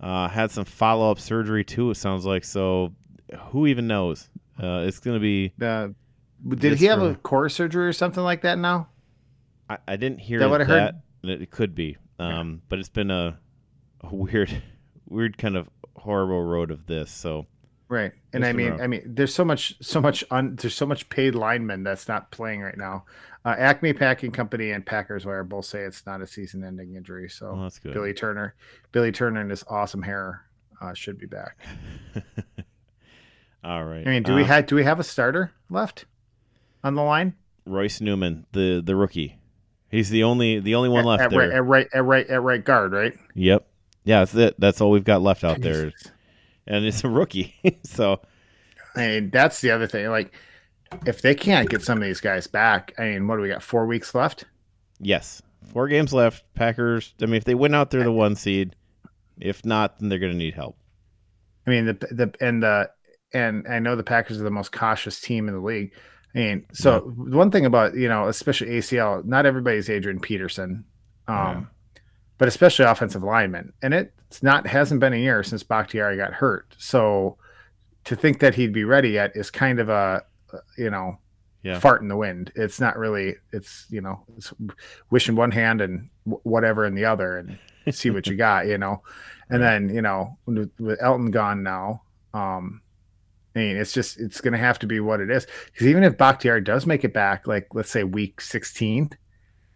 [0.00, 1.90] Uh, had some follow up surgery too.
[1.90, 2.94] It sounds like so.
[3.50, 4.28] Who even knows?
[4.60, 5.52] Uh, it's gonna be.
[5.60, 5.88] Uh,
[6.48, 8.88] did he have from- a core surgery or something like that now?
[9.68, 10.50] I, I didn't hear That that.
[10.50, 10.94] what I heard?
[11.42, 11.96] It could be.
[12.18, 13.38] Um, but it's been a,
[14.02, 14.62] a weird,
[15.08, 17.10] weird kind of horrible road of this.
[17.10, 17.46] So
[17.90, 18.12] Right.
[18.34, 18.80] And I mean, rough.
[18.82, 22.30] I mean, there's so much, so much, un, there's so much paid linemen that's not
[22.30, 23.04] playing right now.
[23.46, 27.30] Uh, Acme Packing Company and Packers Wire both say it's not a season-ending injury.
[27.30, 27.94] So well, that's good.
[27.94, 28.54] Billy Turner,
[28.92, 30.42] Billy Turner and his awesome hair
[30.82, 31.56] uh, should be back.
[33.64, 34.06] All right.
[34.06, 36.04] I mean, do we Uh, have do we have a starter left
[36.84, 37.34] on the line?
[37.64, 39.37] Royce Newman, the the rookie.
[39.90, 41.40] He's the only the only one left at, there.
[41.40, 43.16] right, at right at right at right guard, right?
[43.34, 43.66] Yep.
[44.04, 44.54] Yeah, that's it.
[44.58, 45.92] That's all we've got left out there,
[46.66, 47.54] and it's a rookie.
[47.84, 48.20] so
[48.96, 50.08] I mean, that's the other thing.
[50.08, 50.32] Like,
[51.06, 53.62] if they can't get some of these guys back, I mean, what do we got?
[53.62, 54.44] Four weeks left.
[54.98, 56.44] yes, four games left.
[56.54, 57.14] Packers.
[57.20, 58.76] I mean, if they win out, they're the one seed.
[59.40, 60.76] If not, then they're going to need help.
[61.66, 62.90] I mean, the the and the
[63.32, 65.92] and I know the Packers are the most cautious team in the league.
[66.34, 70.84] I mean, so one thing about you know, especially ACL, not everybody's Adrian Peterson,
[71.26, 71.64] um, Yeah.
[72.38, 76.74] but especially offensive linemen, and it's not hasn't been a year since Bakhtiari got hurt.
[76.78, 77.38] So
[78.04, 80.22] to think that he'd be ready yet is kind of a
[80.76, 81.18] you know,
[81.62, 81.78] Yeah.
[81.78, 82.52] fart in the wind.
[82.54, 83.36] It's not really.
[83.52, 84.52] It's you know, it's
[85.10, 87.58] wish in one hand and w- whatever in the other, and
[87.94, 88.66] see what you got.
[88.66, 89.02] You know,
[89.50, 90.70] and then you know, with,
[91.02, 92.02] Elton gone now,
[92.34, 92.80] um,
[93.58, 95.46] mean, it's just it's going to have to be what it is.
[95.66, 99.10] Because even if Bakhtiari does make it back, like let's say week sixteen,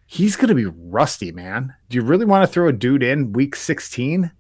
[0.07, 1.75] he's going to be rusty, man.
[1.89, 4.33] Do you really want to throw a dude in week sixteen?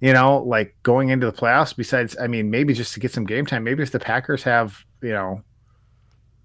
[0.00, 1.74] You know, like going into the playoffs.
[1.76, 3.64] Besides, I mean, maybe just to get some game time.
[3.64, 5.42] Maybe if the Packers have, you know,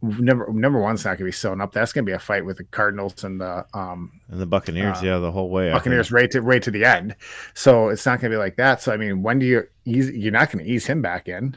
[0.01, 1.71] number number one's not going to be sewn up.
[1.71, 4.97] That's going to be a fight with the Cardinals and the um, And the Buccaneers,
[4.97, 5.71] Uh, yeah, the whole way.
[5.71, 7.15] Buccaneers right to right to the end.
[7.53, 8.81] So it's not going to be like that.
[8.81, 10.09] So I mean, when do you ease?
[10.09, 11.55] You're not going to ease him back in.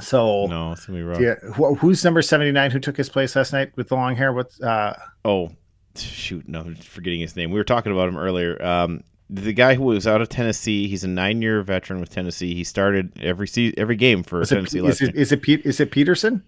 [0.00, 1.20] So No, it's gonna be rough.
[1.20, 4.16] yeah, who, who's number seventy nine who took his place last night with the long
[4.16, 4.32] hair?
[4.32, 5.50] What's uh, Oh,
[5.96, 6.48] shoot!
[6.48, 7.50] No, I'm forgetting his name.
[7.50, 8.60] We were talking about him earlier.
[8.64, 10.86] Um, the guy who was out of Tennessee.
[10.88, 12.54] He's a nine-year veteran with Tennessee.
[12.54, 15.64] He started every se- every game for is Tennessee is last it, is it Pete?
[15.64, 16.42] Is it Peterson?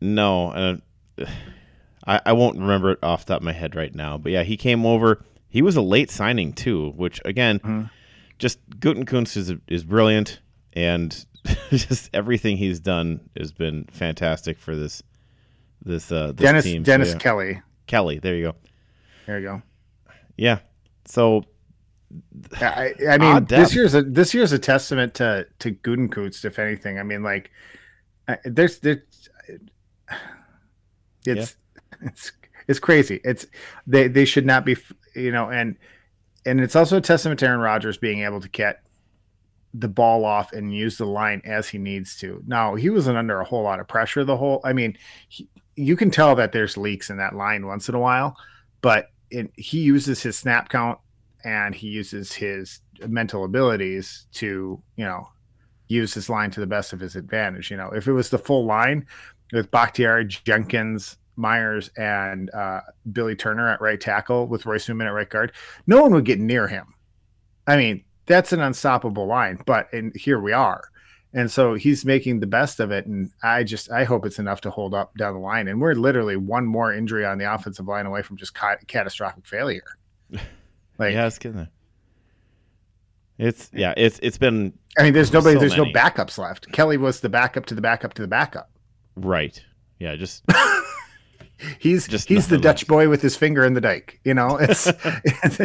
[0.00, 0.76] No, uh,
[2.06, 4.18] I, I won't remember it off the top of my head right now.
[4.18, 5.24] But yeah, he came over.
[5.48, 7.90] He was a late signing too, which again, Mhm.
[8.38, 10.40] just Gutekunst is is brilliant,
[10.74, 11.24] and
[11.70, 15.02] just everything he's done has been fantastic for this
[15.82, 16.84] this uh this Dennis team.
[16.84, 17.18] So, Dennis yeah.
[17.18, 17.62] Kelly.
[17.86, 18.18] Kelly.
[18.18, 18.56] There you go.
[19.26, 19.62] There you go.
[20.36, 20.58] Yeah.
[21.06, 21.44] So
[22.60, 26.58] I, I mean, Odd this year's a this year's a testament to to Gutekunst, if
[26.58, 26.98] anything.
[26.98, 27.50] I mean, like,
[28.28, 29.00] I- there's there's
[31.26, 31.56] it's
[32.02, 32.32] it's
[32.68, 33.20] it's crazy.
[33.24, 33.46] It's
[33.86, 34.76] they they should not be,
[35.14, 35.76] you know, and
[36.46, 38.83] and it's also a testament to Aaron Rodgers being able to get
[39.74, 42.42] the ball off and use the line as he needs to.
[42.46, 44.60] Now he wasn't under a whole lot of pressure the whole.
[44.64, 44.96] I mean,
[45.28, 48.36] he, you can tell that there's leaks in that line once in a while,
[48.80, 50.98] but it, he uses his snap count
[51.44, 55.28] and he uses his mental abilities to you know
[55.88, 57.70] use his line to the best of his advantage.
[57.70, 59.06] You know, if it was the full line
[59.52, 62.80] with Bakhtiari, Jenkins, Myers, and uh,
[63.12, 65.52] Billy Turner at right tackle with Royce Newman at right guard,
[65.88, 66.94] no one would get near him.
[67.66, 70.82] I mean, that's an unstoppable line, but and here we are.
[71.36, 73.06] And so he's making the best of it.
[73.06, 75.66] And I just, I hope it's enough to hold up down the line.
[75.66, 79.44] And we're literally one more injury on the offensive line away from just ca- catastrophic
[79.46, 79.82] failure.
[80.96, 81.70] Like, yeah, it's getting there.
[83.36, 85.92] It's yeah, it's it's been I mean, there's nobody, So there's many.
[85.92, 86.70] no backups left.
[86.70, 88.70] Kelly was the backup to the backup to the backup.
[89.16, 89.60] right.
[89.98, 90.44] Yeah, just
[91.78, 92.88] He's Just he's the Dutch left.
[92.88, 94.20] boy with his finger in the dike.
[94.24, 94.90] You know, it's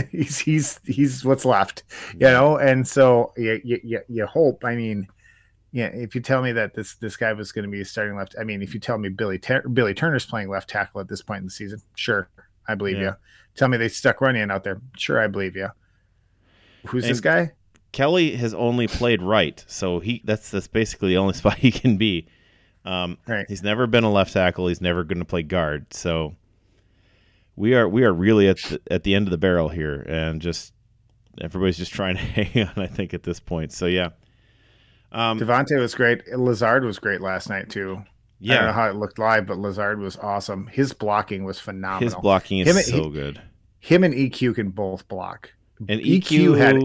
[0.11, 1.83] he's he's he's what's left.
[2.13, 4.63] You know, and so you you, you, hope.
[4.65, 5.07] I mean,
[5.71, 8.35] yeah, if you tell me that this this guy was going to be starting left,
[8.39, 11.21] I mean, if you tell me Billy Tur- Billy Turner's playing left tackle at this
[11.21, 12.29] point in the season, sure,
[12.67, 13.03] I believe Yeah.
[13.03, 13.13] you.
[13.55, 15.69] Tell me they stuck Runyan out there, sure, I believe you.
[16.87, 17.51] Who's this guy?
[17.91, 21.97] Kelly has only played right, so he that's that's basically the only spot he can
[21.97, 22.27] be.
[22.85, 23.45] Um, Right.
[23.47, 24.67] He's never been a left tackle.
[24.67, 25.93] He's never going to play guard.
[25.93, 26.35] So
[27.55, 30.41] we are we are really at the, at the end of the barrel here, and
[30.41, 30.73] just
[31.41, 32.81] everybody's just trying to hang on.
[32.83, 33.73] I think at this point.
[33.73, 34.09] So yeah,
[35.11, 36.25] um, Davante was great.
[36.29, 38.01] Lazard was great last night too.
[38.41, 38.71] I don't know yeah.
[38.71, 40.67] how it looked live, but Lazard was awesome.
[40.67, 42.05] His blocking was phenomenal.
[42.05, 43.41] His blocking is Him so he- good.
[43.81, 45.53] Him and EQ can both block.
[45.87, 46.75] And EQ EQ, had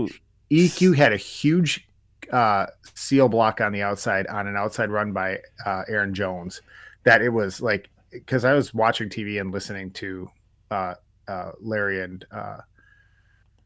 [0.51, 1.89] EQ had a huge
[2.33, 6.63] uh, seal block on the outside on an outside run by uh, Aaron Jones.
[7.05, 10.31] That it was like because I was watching TV and listening to
[10.71, 10.95] uh,
[11.29, 12.59] uh, Larry and uh,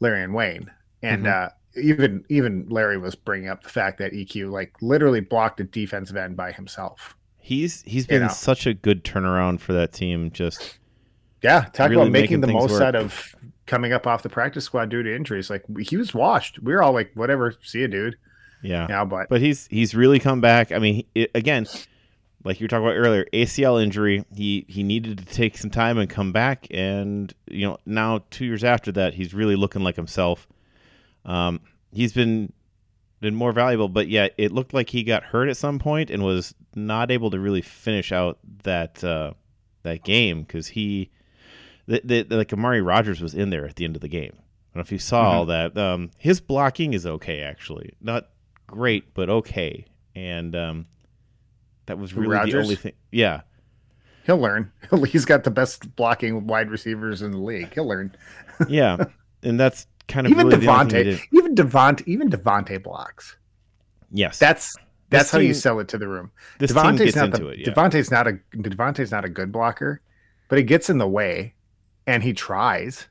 [0.00, 0.70] Larry and Wayne,
[1.02, 1.46] and Mhm.
[1.46, 5.64] uh, even even Larry was bringing up the fact that EQ like literally blocked a
[5.64, 7.14] defensive end by himself.
[7.40, 8.28] he's he's You been know.
[8.28, 10.30] such a good turnaround for that team.
[10.30, 10.78] Just
[11.42, 12.82] Yeah, talk Really about making making the most work.
[12.82, 13.34] out of
[13.66, 15.48] coming up off the practice squad due to injuries.
[15.50, 16.58] Like he was washed.
[16.62, 18.16] We were all like, whatever, see you, dude.
[18.62, 19.04] Yeah.
[19.04, 20.72] But but he's he's really come back.
[20.72, 21.66] I mean, it, again,
[22.44, 24.24] like you were talking about earlier, ACL injury.
[24.34, 28.44] He he needed to take some time and come back, and you know now two
[28.44, 30.46] years after that, he's really looking like himself.
[31.24, 31.60] Um,
[31.92, 32.52] he's been
[33.20, 36.22] been more valuable, but yeah, it looked like he got hurt at some point and
[36.22, 39.32] was not able to really finish out that uh,
[39.82, 41.10] that game because he.
[41.86, 44.32] The, the, like Amari Rodgers was in there at the end of the game.
[44.34, 45.74] I don't know if you saw all that.
[45.78, 47.94] Um, his blocking is okay, actually.
[48.02, 48.28] Not
[48.68, 49.86] great, but okay.
[50.14, 50.86] And um,
[51.86, 52.92] that was really the only thing.
[53.10, 53.40] Yeah,
[54.24, 54.70] he'll learn.
[55.08, 57.74] He's got the best blocking wide receivers in the league.
[57.74, 58.14] He'll learn.
[58.68, 59.04] yeah,
[59.42, 63.36] and that's kind of Even really the only thing Davante, even Davante, even Davante blocks.
[64.10, 64.76] Yes, That's
[65.10, 66.30] that's how you sell it to the room.
[66.58, 67.58] this Davante's gets not into the, it.
[67.60, 70.00] Yeah, Davante's not a Davante's not a good blocker,
[70.48, 71.54] but he gets in the way
[72.06, 73.06] and he tries.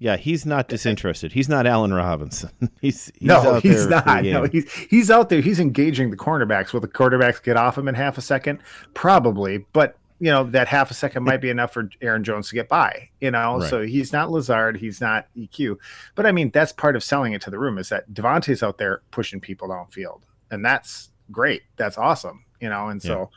[0.00, 1.32] Yeah, he's not disinterested.
[1.32, 2.50] He's not Allen Robinson.
[2.80, 4.24] he's, he's no, out he's not.
[4.24, 5.42] No, he's he's out there.
[5.42, 6.72] He's engaging the cornerbacks.
[6.72, 8.60] Will the quarterbacks get off him in half a second?
[8.94, 12.54] Probably, but you know that half a second might be enough for Aaron Jones to
[12.54, 13.10] get by.
[13.20, 13.68] You know, Right.
[13.68, 14.78] so he's not Lazard.
[14.78, 15.76] He's not EQ.
[16.14, 18.78] But I mean, that's part of selling it to the room is that Davante's out
[18.78, 21.60] there pushing people downfield, and that's great.
[21.76, 22.46] That's awesome.
[22.58, 23.30] You know, and so,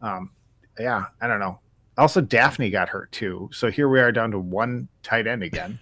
[0.00, 0.30] um,
[0.78, 1.58] yeah, I don't know.
[1.98, 5.80] Also, Dafney got hurt too, so here we are down to one tight end again.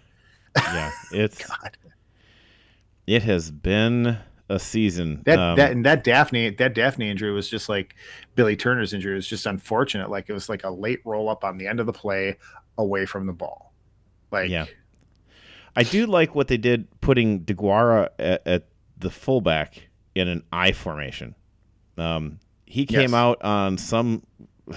[0.57, 1.77] Yeah, it's God.
[3.07, 5.23] it has been a season.
[5.25, 7.95] That Um, that and that Dafney that Dafney injury was just like
[8.35, 9.13] Billy Turner's injury.
[9.13, 10.11] It was just unfortunate.
[10.11, 12.37] Like it was like a late roll up on the end of the play
[12.79, 13.73] away from the ball.
[14.31, 14.67] Like Yeah.
[15.75, 18.67] I do like what they did putting Deguara at, at
[18.99, 21.35] the fullback in an I formation.
[21.97, 23.13] Um, he came Yes.
[23.15, 24.23] out on some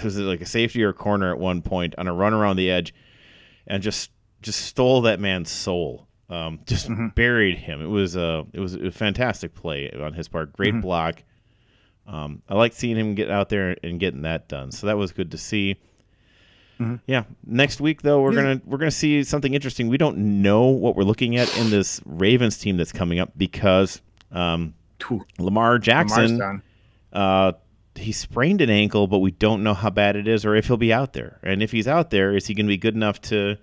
[0.03, 2.71] was it like a safety or corner at one point on a run around the
[2.71, 2.93] edge,
[3.67, 4.09] and just
[4.45, 6.07] just stole that man's soul.
[6.29, 7.13] Um, just Mhm.
[7.15, 7.81] buried him.
[7.81, 10.53] It was a it was a fantastic play on his part.
[10.53, 10.81] Great Mhm.
[10.81, 11.23] block.
[12.07, 14.71] Um, I like seeing him get out there and getting that done.
[14.71, 15.75] So that was good to see.
[16.79, 16.99] Mhm.
[17.07, 17.23] Yeah.
[17.45, 18.41] Next week though, we're Yeah.
[18.41, 19.87] gonna we're gonna see something interesting.
[19.87, 24.01] We don't know what we're looking at in this Ravens team that's coming up because
[24.31, 24.73] um,
[25.39, 26.61] Lamar Jackson
[27.13, 27.53] uh,
[27.95, 30.75] he sprained an ankle, but we don't know how bad it is or if he'll
[30.77, 31.39] be out there.
[31.43, 33.57] And if he's out there, is he going to be good enough to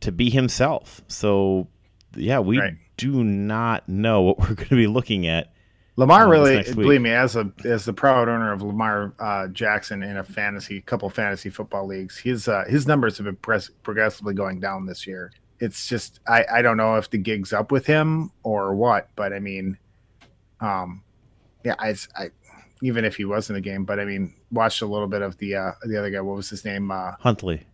[0.00, 1.00] to be himself?
[1.08, 1.68] So,
[2.16, 2.74] yeah, we Right.
[2.96, 5.52] do not know what we're going to be looking at.
[5.96, 10.16] Lamar really believe me as a as the proud owner of Lamar uh, Jackson in
[10.16, 14.60] a fantasy couple fantasy football leagues his uh, his numbers have been pres- progressively going
[14.60, 18.30] down this year it's just I, I don't know if the gig's up with him
[18.44, 19.76] or what but I mean
[20.60, 21.02] um
[21.64, 22.30] yeah I, I
[22.82, 25.36] even if he was in the game but I mean watched a little bit of
[25.36, 27.66] the uh, the other guy what was his name uh, Huntley.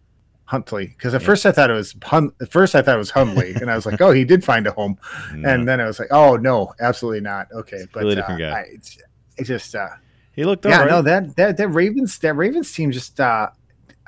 [0.47, 1.27] Huntley because at Yeah.
[1.27, 3.75] first I thought it was Hun- at first I thought it was Huntley and I
[3.77, 4.97] was like oh he did find a home
[5.35, 5.49] No.
[5.53, 8.51] and then I was like, "Oh no, absolutely not." Okay, but Really uh, different guy.
[8.59, 8.99] I, it's,
[9.37, 9.89] it's just, uh,
[10.33, 10.89] he looked yeah, right.
[10.91, 13.49] no, that that that Ravens that Ravens team just, uh,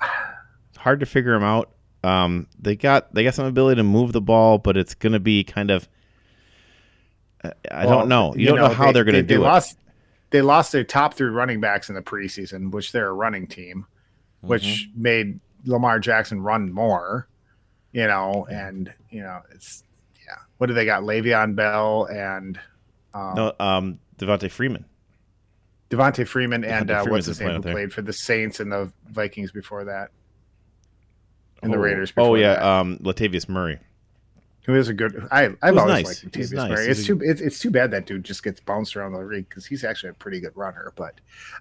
[0.78, 1.70] hard to figure him out.
[2.04, 5.20] Um, they got they got some ability to move the ball, but it's going to
[5.20, 5.88] be kind of
[7.42, 8.34] I, I well, don't know.
[8.36, 9.48] You, don't know, how they, they're going to they- do they it.
[9.48, 9.78] Lost,
[10.30, 13.86] they lost their top three running backs in the preseason, which they're a running team,
[14.38, 14.48] Mm-hmm.
[14.48, 17.28] which made Lamar Jackson run more.
[17.92, 19.82] You know, and you know, it's
[20.26, 20.36] yeah.
[20.58, 21.02] What do they got?
[21.04, 22.60] Le'Veon Bell and
[23.14, 24.84] um, no, um, Devonta Freeman.
[25.90, 27.72] Devonta Freeman and Devontae uh, what's his name who there.
[27.72, 30.10] played for the Saints and the Vikings before that,
[31.62, 31.80] and the Oh.
[31.80, 32.12] Raiders.
[32.18, 32.62] Oh yeah, that.
[32.62, 33.78] um, Latavius Murray.
[34.66, 35.26] Who is a good?
[35.30, 36.04] I I've always nice.
[36.24, 36.68] liked Latavius.
[36.68, 36.86] Murray.
[36.88, 39.48] It's a- too it's, it's too bad that dude just gets bounced around the league
[39.48, 40.92] because he's actually a pretty good runner.
[40.94, 41.14] But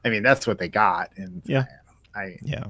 [0.04, 1.12] I mean, that's what they got.
[1.16, 1.64] And Yeah.
[2.14, 2.66] I Yeah,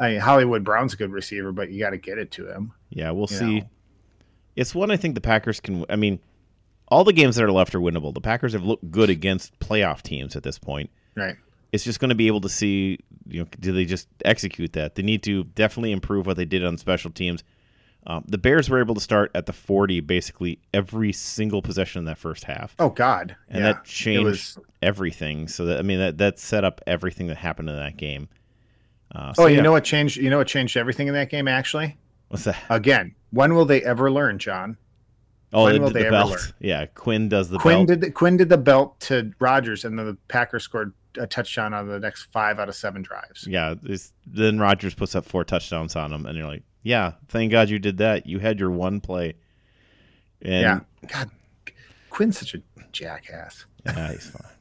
[0.00, 2.72] I mean, Hollywood Brown's a good receiver, but you got to get it to him.
[2.88, 3.10] yeah.
[3.10, 3.60] We'll see.
[3.60, 3.66] know.
[4.56, 5.84] It's one I think the Packers can.
[5.88, 6.18] I mean,
[6.88, 8.12] all the games that are left are winnable.
[8.12, 10.90] The Packers have looked good against playoff teams at this point.
[11.14, 11.36] Right.
[11.72, 12.98] It's just going to be able to see.
[13.28, 14.96] You know, do they just execute that?
[14.96, 17.44] They need to definitely improve what they did on special teams.
[18.06, 22.04] Um, the Bears were able to start at the forty basically every single possession in
[22.06, 22.74] that first half.
[22.78, 23.36] Oh God.
[23.48, 23.72] and yeah.
[23.74, 25.46] that changed was- everything.
[25.48, 28.28] So that I mean that that set up everything that happened in that game.
[29.14, 29.62] Uh, so Oh, you yeah.
[29.62, 30.16] know what changed?
[30.16, 31.48] You know what changed everything in that game?
[31.48, 31.96] Actually,
[32.28, 32.56] what's that?
[32.70, 34.76] again, when will they ever learn, John?
[35.52, 36.30] Oh, when the, will the they ever belt.
[36.30, 36.38] learn?
[36.60, 37.88] Yeah, Quinn does the Quinn belt.
[37.88, 41.74] did the, Quinn did the belt to Rodgers, and then the Packers scored a touchdown
[41.74, 43.44] on the next five out of seven drives.
[43.48, 43.74] yeah,
[44.26, 47.80] then Rodgers puts up four touchdowns on him, and you're like, yeah, thank God you
[47.80, 48.26] did that.
[48.26, 49.34] You had your one play.
[50.40, 50.80] And, yeah.
[51.08, 51.30] God,
[52.10, 53.66] Quinn's such a jackass.
[53.84, 54.50] yeah, he's fine.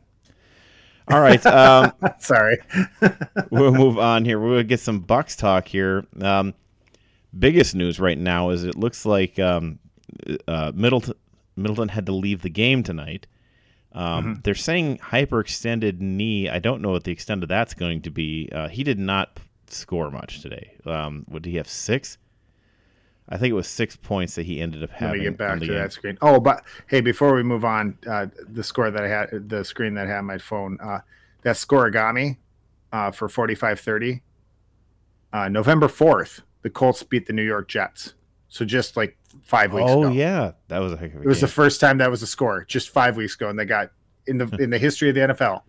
[1.12, 2.58] All right, um, Sorry.
[3.50, 4.40] we'll move on here.
[4.40, 6.06] We'll get some Bucks talk here.
[6.22, 6.54] Um,
[7.38, 9.80] biggest news right now is it looks like um,
[10.48, 11.16] uh, Middleton
[11.56, 13.28] Middleton had to leave the game tonight.
[13.92, 14.44] Um, Mhm.
[14.44, 16.48] They're saying hyperextended knee.
[16.48, 18.48] I don't know what the extent of that's going to be.
[18.52, 20.74] Uh, he did not score much today.
[20.86, 21.68] Um, what did he have?
[21.68, 22.18] Six.
[23.32, 25.08] I think it was six points that he ended up having.
[25.10, 25.76] Let me get back to game.
[25.76, 26.18] that screen.
[26.22, 29.94] Oh, but hey, before we move on, uh, the score that I had, the screen
[29.94, 31.00] that I had on my phone, uh,
[31.44, 32.38] that scorigami
[32.92, 34.22] uh, for 45 30.
[35.32, 38.16] Uh, November 4th, the Colts beat the New York Jets.
[38.48, 40.12] So just like five weeks Oh ago.
[40.12, 41.42] yeah, that was a heck of a It was game.
[41.42, 43.92] the first time that was a score just five weeks ago, and they got
[44.26, 45.62] in the in the history of the NFL,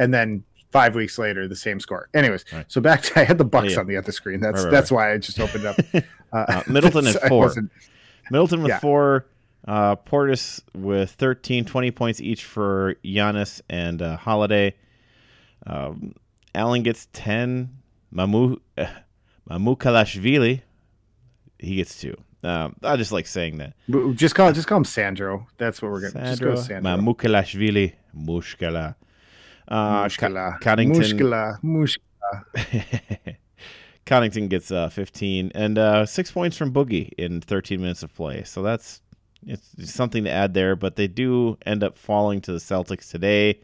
[0.00, 2.08] and then five weeks later the same score.
[2.12, 2.64] Anyways, Right.
[2.66, 3.80] so back to I had the Bucks Yeah.
[3.80, 4.40] on the other screen.
[4.40, 5.76] That's Right, right, that's why I just opened up.
[6.34, 7.52] Uh, Uh, Middleton at four.
[8.30, 8.80] Middleton with Yeah.
[8.80, 9.26] four,
[9.68, 14.74] uh, Portis with 13, 20 points each for Giannis and uh, Holiday.
[15.66, 16.14] Um,
[16.54, 17.70] Allen gets 10.
[18.14, 18.86] Mamu, uh,
[19.50, 20.62] Mamukelashvili,
[21.58, 22.16] he gets two.
[22.44, 23.72] um, I just like saying that.
[24.14, 25.46] Just call just call him Sandro.
[25.58, 26.96] That's what we're gonna just go Sandro.
[26.96, 28.94] Mukalashvili, Mushkala.
[29.66, 30.60] Uh, Mushkala.
[30.60, 31.58] Connaughton.
[31.62, 31.98] Mushkala.
[32.54, 33.36] Mushkala.
[34.06, 38.42] Connaughton gets uh, 15 and uh, six points from Boogie in 13 minutes of play.
[38.44, 39.00] So that's
[39.46, 40.76] it's something to add there.
[40.76, 43.60] But they do end up falling to the Celtics today.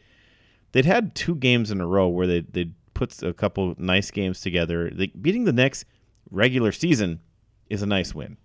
[0.72, 4.40] They'd had two games in a row where they they put a couple nice games
[4.40, 4.90] together.
[4.90, 5.84] They, beating the next
[6.30, 7.20] regular season
[7.68, 8.36] is a nice win.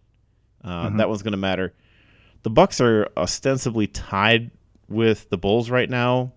[0.63, 0.97] Uh, mm-hmm.
[0.97, 1.73] That one's going to matter.
[2.43, 4.51] The Bucks are ostensibly tied
[4.87, 6.31] with the Bulls right now,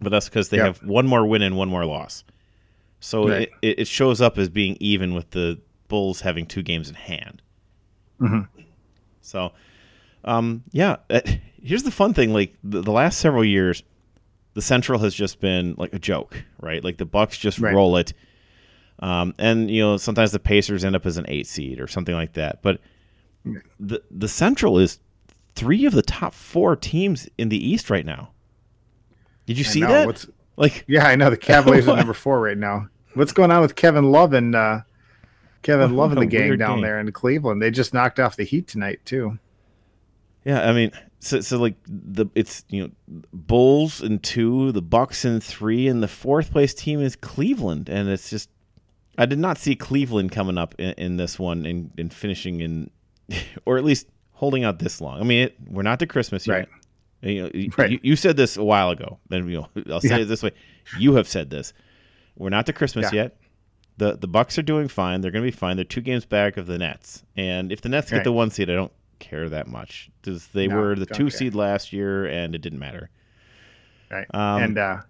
[0.00, 0.66] but that's because they yep.
[0.66, 2.24] have one more win and one more loss.
[3.06, 3.48] So right.
[3.62, 7.40] it, it shows up as being even with the Bulls having two games in hand.
[8.20, 8.62] Mm-hmm.
[9.20, 9.52] So,
[10.24, 11.20] um, yeah, uh,
[11.62, 13.84] here's the fun thing: like the, the, last several years,
[14.54, 16.82] the Central has just been like a joke, right?
[16.82, 17.72] Like the Bucks just right.
[17.72, 18.12] roll it,
[18.98, 22.16] um, and you know sometimes the Pacers end up as an eight seed or something
[22.16, 22.60] like that.
[22.60, 22.80] But
[23.78, 24.98] the the Central is
[25.54, 28.32] three of the top four teams in the East right now.
[29.46, 30.08] Did you see that?
[30.08, 30.26] What's,
[30.56, 32.88] like, yeah, I know the Cavaliers are number four right now.
[33.16, 34.82] What's going on with Kevin Love and uh,
[35.62, 36.82] Kevin Love and the gang down game.
[36.82, 37.62] there in Cleveland?
[37.62, 39.38] They just knocked off the Heat tonight too.
[40.44, 45.24] Yeah, I mean, so, so like the it's you know Bulls in two, the Bucks
[45.24, 48.50] in three, and the fourth place team is Cleveland, and it's just
[49.16, 52.90] I did not see Cleveland coming up in, in this one and, and finishing in,
[53.64, 55.18] or at least holding out this long.
[55.18, 56.54] I mean, it, we're not to Christmas yet.
[56.54, 56.68] Right.
[57.22, 57.90] You, know, right.
[57.90, 59.18] you, you, said this a while ago.
[59.30, 60.18] Then you know, I'll say yeah.
[60.18, 60.52] it this way:
[60.98, 61.72] you have said this.
[62.36, 63.22] We're not to Christmas yeah.
[63.22, 63.36] yet.
[63.96, 65.20] the The Bucks are doing fine.
[65.20, 65.76] They're going to be fine.
[65.76, 68.18] They're two games back of the Nets, and if the Nets right.
[68.18, 71.24] get the one seed, I don't care that much because they no, were the two
[71.24, 71.30] care.
[71.30, 73.10] seed last year, and it didn't matter.
[74.10, 74.26] Right.
[74.32, 75.00] Um, and uh,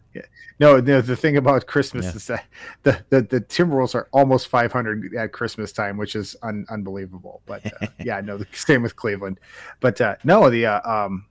[0.58, 2.12] no, the, the thing about Christmas yeah.
[2.12, 2.44] is that
[2.82, 7.42] the, the, the Timberwolves are almost 500 at Christmas time, which is un, unbelievable.
[7.46, 9.38] But uh, yeah, no, the same with Cleveland.
[9.80, 11.26] But uh, no, the uh, um,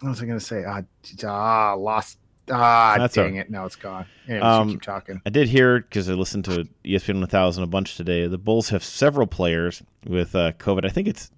[0.00, 0.64] what was I going to say?
[1.24, 2.18] Ah, lost.
[2.50, 3.50] Ah, That's dang it!
[3.50, 4.06] Now it's gone.
[4.26, 5.20] Anyways, um, keep talking.
[5.26, 8.26] I did hear because I listened to ESPN 1000 a bunch today.
[8.26, 10.84] The Bulls have several players with uh, COVID.
[10.84, 11.30] I think it's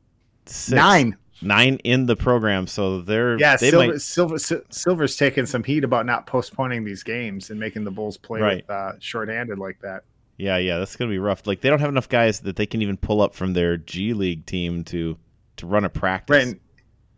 [0.46, 3.56] six, nine nine in the program, so they're yeah.
[3.56, 4.00] They Silver, might...
[4.00, 4.38] Silver,
[4.70, 8.56] Silver's taking some heat about not postponing these games and making the Bulls play right.
[8.56, 10.04] with uh, shorthanded like that.
[10.36, 11.46] Yeah, yeah, that's gonna be rough.
[11.46, 14.14] Like they don't have enough guys that they can even pull up from their G
[14.14, 15.18] League team to
[15.56, 16.34] to run a practice.
[16.34, 16.46] Right.
[16.46, 16.60] And,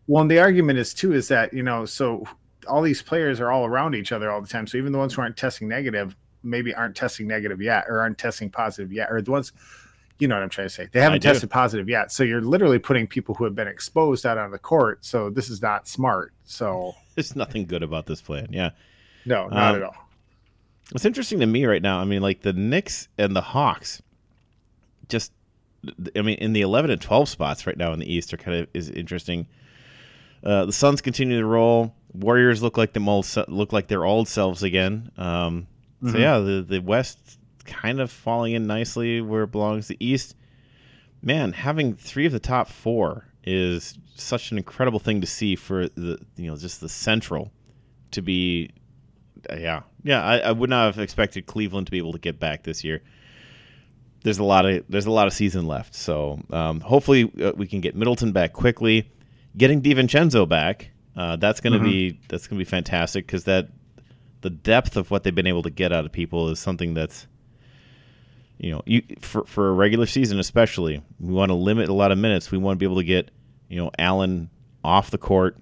[0.08, 2.24] well, and the argument is too is that you know so
[2.66, 4.66] all these players are all around each other all the time.
[4.66, 8.18] So even the ones who aren't testing negative maybe aren't testing negative yet or aren't
[8.18, 9.52] testing positive yet, or the ones
[10.22, 10.88] you know what I'm trying to say.
[10.92, 12.12] They haven't tested positive yet.
[12.12, 15.04] So you're literally putting people who have been exposed out on the court.
[15.04, 16.32] So this is not smart.
[16.44, 18.46] So there's nothing good about this plan.
[18.50, 18.70] Yeah.
[19.24, 19.96] No, not um, at all.
[20.92, 24.00] What's interesting to me right now, I mean, like the Knicks and the Hawks,
[25.08, 25.32] just,
[26.14, 28.60] I mean, in the 11 and 12 spots right now in the East are kind
[28.60, 29.48] of is interesting.
[30.44, 31.94] Uh, the Suns continue to roll.
[32.14, 35.10] Warriors look like them old, look like their old selves again.
[35.16, 35.66] Um,
[36.02, 36.10] mm-hmm.
[36.10, 39.88] So yeah, the the West kind of falling in nicely where it belongs.
[39.88, 40.36] The East,
[41.22, 45.88] man, having three of the top four is such an incredible thing to see for
[45.88, 47.50] the you know just the Central
[48.12, 48.70] to be.
[49.50, 52.38] Uh, yeah, yeah, I, I would not have expected Cleveland to be able to get
[52.38, 53.02] back this year.
[54.22, 57.66] There's a lot of there's a lot of season left, so um, hopefully uh, we
[57.66, 59.10] can get Middleton back quickly.
[59.56, 61.84] Getting DiVincenzo back, uh, that's gonna mm-hmm.
[61.84, 63.68] be that's gonna be fantastic because that
[64.40, 67.26] the depth of what they've been able to get out of people is something that's
[68.62, 72.12] you know, you for for a regular season especially, we want to limit a lot
[72.12, 72.52] of minutes.
[72.52, 73.32] We want to be able to get
[73.68, 74.50] you know Allen
[74.84, 75.58] off the court,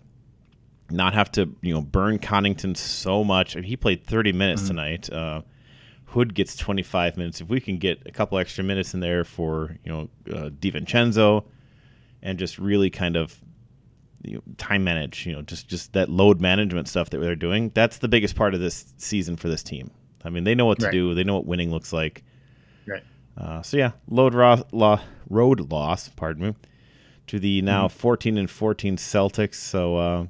[0.90, 3.55] not have to you know burn Connaughton so much.
[3.55, 4.68] He played 30 minutes mm-hmm.
[4.68, 5.11] tonight.
[5.11, 5.42] Uh,
[6.07, 7.40] Hood gets 25 minutes.
[7.40, 11.44] If we can get a couple extra minutes in there for you know uh, DiVincenzo,
[12.22, 13.40] and just really kind of
[14.22, 17.70] you know, time manage, you know, just just that load management stuff that they're doing.
[17.74, 19.90] That's the biggest part of this season for this team.
[20.24, 20.92] I mean, they know what to right.
[20.92, 21.14] do.
[21.14, 22.22] They know what winning looks like.
[22.86, 23.02] Right.
[23.36, 26.54] Uh, so yeah, load ro- lo- road loss, pardon me,
[27.28, 27.98] to the now mm-hmm.
[27.98, 29.54] 14 and 14 Celtics.
[29.54, 30.26] So uh,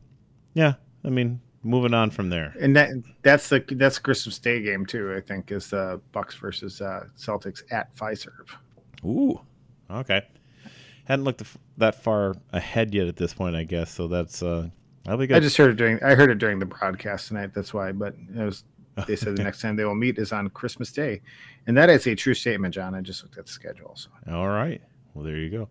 [0.54, 0.74] yeah,
[1.04, 2.54] I mean, moving on from there.
[2.60, 2.90] And that
[3.22, 5.14] that's the that's Christmas Day game too.
[5.16, 8.48] I think is the Bucks versus uh, Celtics at Fiserv.
[9.04, 9.40] Ooh,
[9.90, 10.22] okay.
[11.10, 11.42] Hadn't looked
[11.78, 13.92] that far ahead yet at this point, I guess.
[13.92, 14.68] So that's uh,
[15.02, 15.38] that'll be good.
[15.38, 17.50] I just heard it during I heard it during the broadcast tonight.
[17.52, 18.62] That's why, but it was
[19.08, 21.20] they said the next time they will meet is on Christmas Day,
[21.66, 22.94] and that is a true statement, John.
[22.94, 23.96] I just looked at the schedule.
[23.96, 24.08] So.
[24.32, 24.80] All right.
[25.12, 25.68] Well, there you go.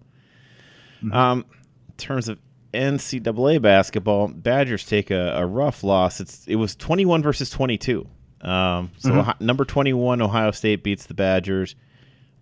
[0.97, 1.13] Mm-hmm.
[1.13, 1.45] Um,
[1.87, 2.37] in terms of
[2.73, 6.19] NCAA basketball, Badgers take a, a, rough loss.
[6.19, 8.09] It's it was twenty one versus twenty two.
[8.41, 9.45] Um, so mm-hmm.
[9.45, 11.75] number twenty one Ohio State beats the Badgers.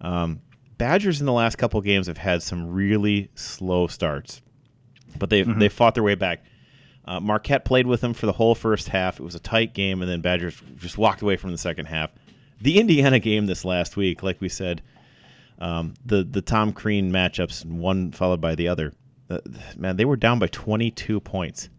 [0.02, 0.42] Um,
[0.78, 4.42] Badgers in the last couple games have had some really slow starts,
[5.18, 5.60] but they've Mhm.
[5.60, 6.44] they fought their way back.
[7.06, 9.20] Uh, Marquette played with them for the whole first half.
[9.20, 12.12] It was a tight game, and then Badgers just walked away from the second half.
[12.62, 14.82] The Indiana game this last week, like we said,
[15.60, 18.94] um, the the Tom Crean matchups, one followed by the other.
[19.30, 19.40] Uh,
[19.76, 21.70] man, they were down by 22 points,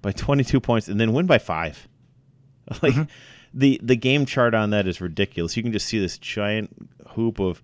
[0.00, 1.88] by 22 points, and then win by five.
[2.82, 2.94] Like
[3.54, 5.56] the the game chart on that is ridiculous.
[5.56, 6.70] You can just see this giant
[7.08, 7.62] hoop of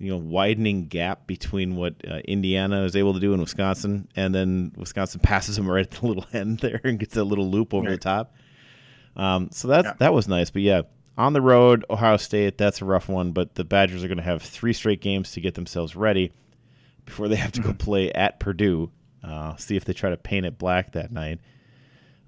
[0.00, 4.34] you know widening gap between what uh, Indiana is able to do in Wisconsin, and
[4.34, 7.72] then Wisconsin passes them right at the little end there and gets a little loop
[7.74, 8.34] over the top.
[9.16, 9.94] Um, so that's Yeah.
[9.98, 10.82] that was nice, but yeah,
[11.18, 13.32] on the road, Ohio State, that's a rough one.
[13.32, 16.32] But the Badgers are going to have three straight games to get themselves ready
[17.04, 17.70] before they have to Mm-hmm.
[17.70, 18.90] go play at Purdue.
[19.22, 21.40] Uh, see if they try to paint it black that night.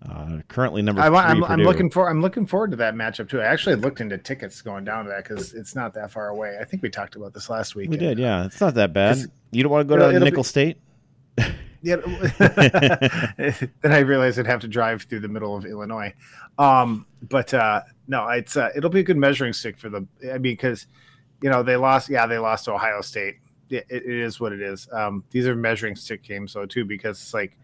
[0.08, 1.16] Uh, currently number I, three.
[1.16, 2.10] I'm, I'm looking for.
[2.10, 3.40] I'm looking forward to that matchup too.
[3.40, 6.58] I actually looked into tickets going down to that because it's not that far away.
[6.60, 7.90] I think we talked about this last week.
[7.90, 8.44] We did, yeah.
[8.44, 9.18] It's not that bad.
[9.52, 10.78] You don't want to go to Nicholls be- State?
[11.84, 11.96] Yeah.
[12.38, 16.14] then I realized I'd have to drive through the middle of Illinois.
[16.56, 20.06] Um, but uh, no, it's uh, it'll be a good measuring stick for the.
[20.32, 20.86] I mean, because
[21.42, 22.08] you know they lost.
[22.08, 23.36] Yeah, they lost to Ohio State.
[23.68, 24.88] It, it is what it is.
[24.92, 27.58] Um, these are measuring stick games though too, because it's like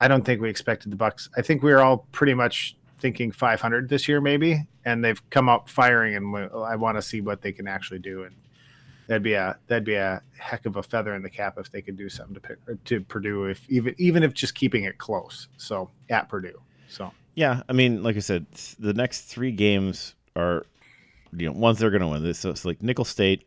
[0.00, 1.28] I don't think we expected the Bucks.
[1.36, 5.48] I think we were all pretty much thinking 500 this year, maybe, and they've come
[5.48, 8.24] up firing, and I want to see what they can actually do.
[8.24, 8.34] And
[9.06, 11.82] that'd be a that'd be a heck of a feather in the cap if they
[11.82, 15.48] could do something to pick, to Purdue, if even even if just keeping it close.
[15.56, 18.46] So at Purdue, so Yeah, I mean, like I said,
[18.78, 20.64] the next three games are,
[21.36, 22.22] you know, ones they're going to win.
[22.22, 23.46] This so it's like Nicholls State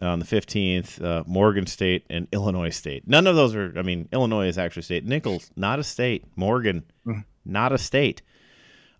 [0.00, 3.06] on the fifteenth, uh, Morgan State, and Illinois State.
[3.06, 3.72] None of those are.
[3.76, 5.04] I mean, Illinois is actually state.
[5.04, 6.24] Nicholls not a state.
[6.36, 7.24] Morgan Mhm.
[7.44, 8.22] not a state.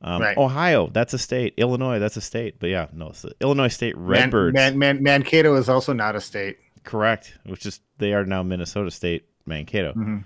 [0.03, 0.37] Um, Right.
[0.37, 1.55] Ohio that's a state.
[1.59, 2.57] Illinois that's a state.
[2.59, 4.55] But yeah, no, it's the Illinois State Man, Redbirds.
[4.55, 6.57] Man, Man, Mankato is also not a state.
[6.85, 7.37] Correct.
[7.45, 9.93] Which is they are now Minnesota State Mankato.
[9.95, 10.25] Mhm.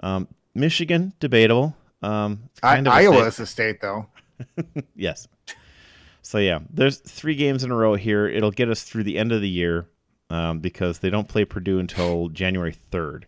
[0.00, 1.76] Um, Michigan debatable.
[2.02, 3.26] Um, I, Iowa state.
[3.28, 4.06] is a state though.
[4.96, 5.28] Yes.
[6.22, 8.26] So yeah, there's three games in a row here.
[8.26, 9.86] It'll get us through the end of the year
[10.30, 13.26] um, because they don't play Purdue until January third.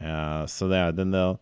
[0.00, 1.40] Uh, so that then they'll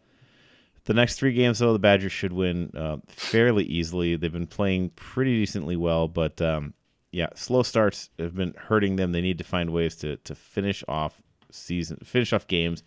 [0.85, 4.17] the next three games though the Badgers should win uh, fairly easily.
[4.17, 6.75] They've been playing pretty decently well, but um,
[7.11, 9.13] yeah, slow starts have been hurting them.
[9.13, 11.21] They need to find ways to to finish off
[11.51, 12.83] season, finish off games,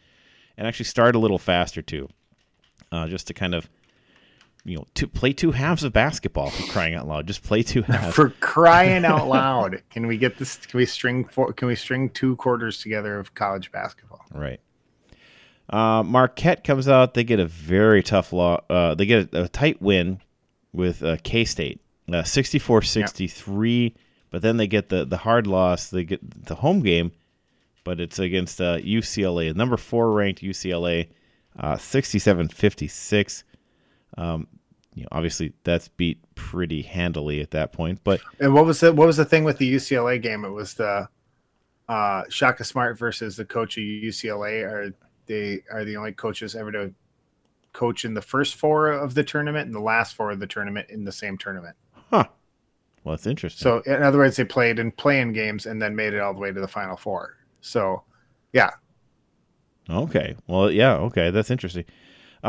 [0.57, 2.07] and actually start a little faster too,
[2.91, 3.69] uh, just to kind of
[4.67, 7.25] you know to play two halves of basketball for crying out loud.
[7.25, 8.13] Just play two halves.
[8.13, 10.57] For crying out loud, can we get this?
[10.57, 11.53] Can we string four?
[11.53, 14.25] Can we string two quarters together of college basketball?
[14.31, 14.59] Right.
[15.69, 17.13] Uh, Marquette comes out.
[17.13, 18.61] They get a very tough law.
[18.69, 20.19] Uh, they get a, a tight win
[20.73, 23.95] with uh, K State, uh, 64 63.
[24.29, 25.89] But then they get the, the hard loss.
[25.89, 27.13] They get the home game,
[27.85, 31.07] but it's against uh, UCLA, number four ranked UCLA,
[31.77, 33.43] 67 56.
[34.17, 34.47] Um,
[34.97, 37.99] you know, obviously, that's beat pretty handily at that point.
[38.03, 40.43] But And what was the what was the thing with the UCLA game?
[40.43, 41.07] It was the
[41.87, 44.63] uh, Shaka Smart versus the coach of UCLA.
[44.63, 44.91] Are
[45.27, 46.93] they are the only coaches ever to
[47.73, 50.89] coach in the first four of the tournament and the last four of the tournament
[50.89, 51.75] in the same tournament?
[52.09, 52.25] huh.
[53.03, 53.63] Well, that's interesting.
[53.63, 56.39] So in other words, they played in playing games and then made it all the
[56.39, 57.37] way to the final four.
[57.61, 58.01] So
[58.51, 58.71] yeah,
[59.87, 60.35] okay.
[60.47, 60.95] Well, yeah.
[60.95, 61.29] Okay.
[61.29, 61.85] That's interesting.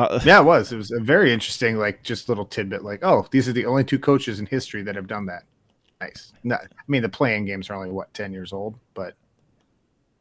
[0.03, 0.73] Uh, yeah, it was.
[0.73, 2.85] It was a very interesting, like just little tidbit.
[2.85, 5.45] Like, oh, these are the only two coaches in history that have done that.
[6.01, 6.33] Nice.
[6.45, 9.15] Not, I mean, the playing games are only what ten years old, but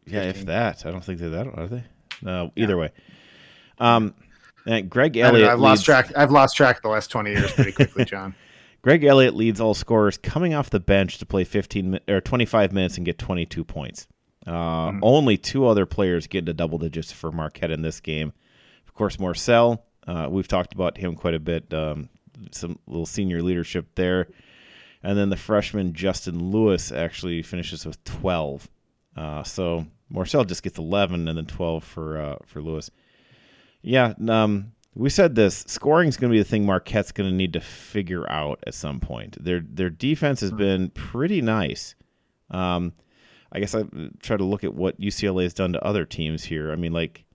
[0.06, 0.86] Yeah, if that.
[0.86, 1.84] I don't think they're that, are they?
[2.22, 2.92] No, either way.
[3.78, 4.16] Um,
[4.66, 5.50] and Greg I Elliott.
[5.50, 6.12] I've lost track.
[6.16, 8.34] I've lost track the last twenty years pretty quickly, John.
[8.82, 12.96] Greg Elliott leads all scorers coming off the bench to play 15 or 25 minutes
[12.96, 14.08] and get 22 points.
[14.46, 14.52] Uh,
[14.92, 15.00] Mhm.
[15.02, 18.32] Only two other players get into double digits for Marquette in this game.
[18.98, 19.78] Of course, Morsell.
[20.08, 21.72] Uh, we've talked about him quite a bit.
[21.72, 22.10] Um,
[22.50, 24.28] some little senior leadership there.
[25.04, 28.68] And then the freshman Justin Lewis actually finishes with 12.
[29.16, 32.90] Uh, so Morsell just gets 11 and then 12 for uh, for Lewis.
[33.84, 35.64] Yeah, um, we said this.
[35.68, 38.74] Scoring is going to be the thing Marquette's going to need to figure out at
[38.74, 39.38] some point.
[39.40, 41.94] Their their defense has been pretty nice.
[42.50, 42.94] Um,
[43.52, 43.84] I guess I
[44.24, 46.72] try to look at what UCLA has done to other teams here.
[46.72, 47.26] I mean, like,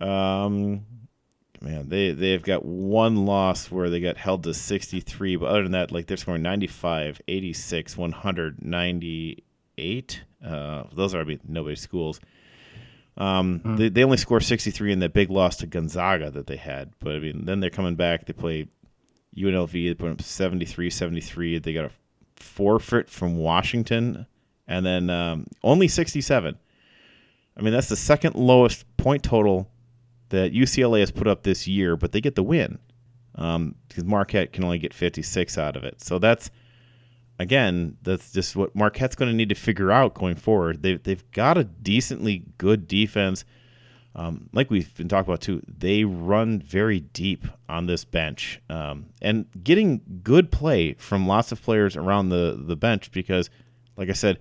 [0.00, 0.84] um,
[1.60, 5.72] man, they they've got one loss where they got held to 63, but other than
[5.72, 10.22] that, like they're scoring 95, 86, 100, 98.
[10.44, 12.20] Uh, those are I mean, nobody's schools.
[13.18, 13.76] Um, Hmm.
[13.76, 16.92] they, they only score 63 in that big loss to Gonzaga that they had.
[17.00, 18.26] But I mean, then they're coming back.
[18.26, 18.68] They play
[19.34, 19.72] UNLV.
[19.72, 21.58] They put up 73 73.
[21.58, 21.90] They got a
[22.36, 24.26] forfeit from Washington
[24.68, 26.58] and then um, only 67.
[27.56, 29.70] I mean, that's the second lowest point total
[30.30, 32.78] that UCLA has put up this year, but they get the win
[33.36, 36.00] um, because Marquette can only get 56 out of it.
[36.00, 36.50] So that's
[37.38, 40.82] again, that's just what Marquette's going to need to figure out going forward.
[40.82, 43.44] They they've got a decently good defense.
[44.14, 49.10] Um, like we've been talking about too, they run very deep on this bench, um,
[49.20, 53.50] and getting good play from lots of players around the the bench because,
[53.96, 54.38] like I said,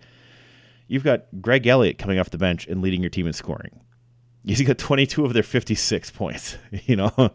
[0.88, 3.81] you've got Greg Elliott coming off the bench and leading your team in scoring.
[4.45, 6.57] He's got 22 of their 56 points.
[6.85, 7.31] You know,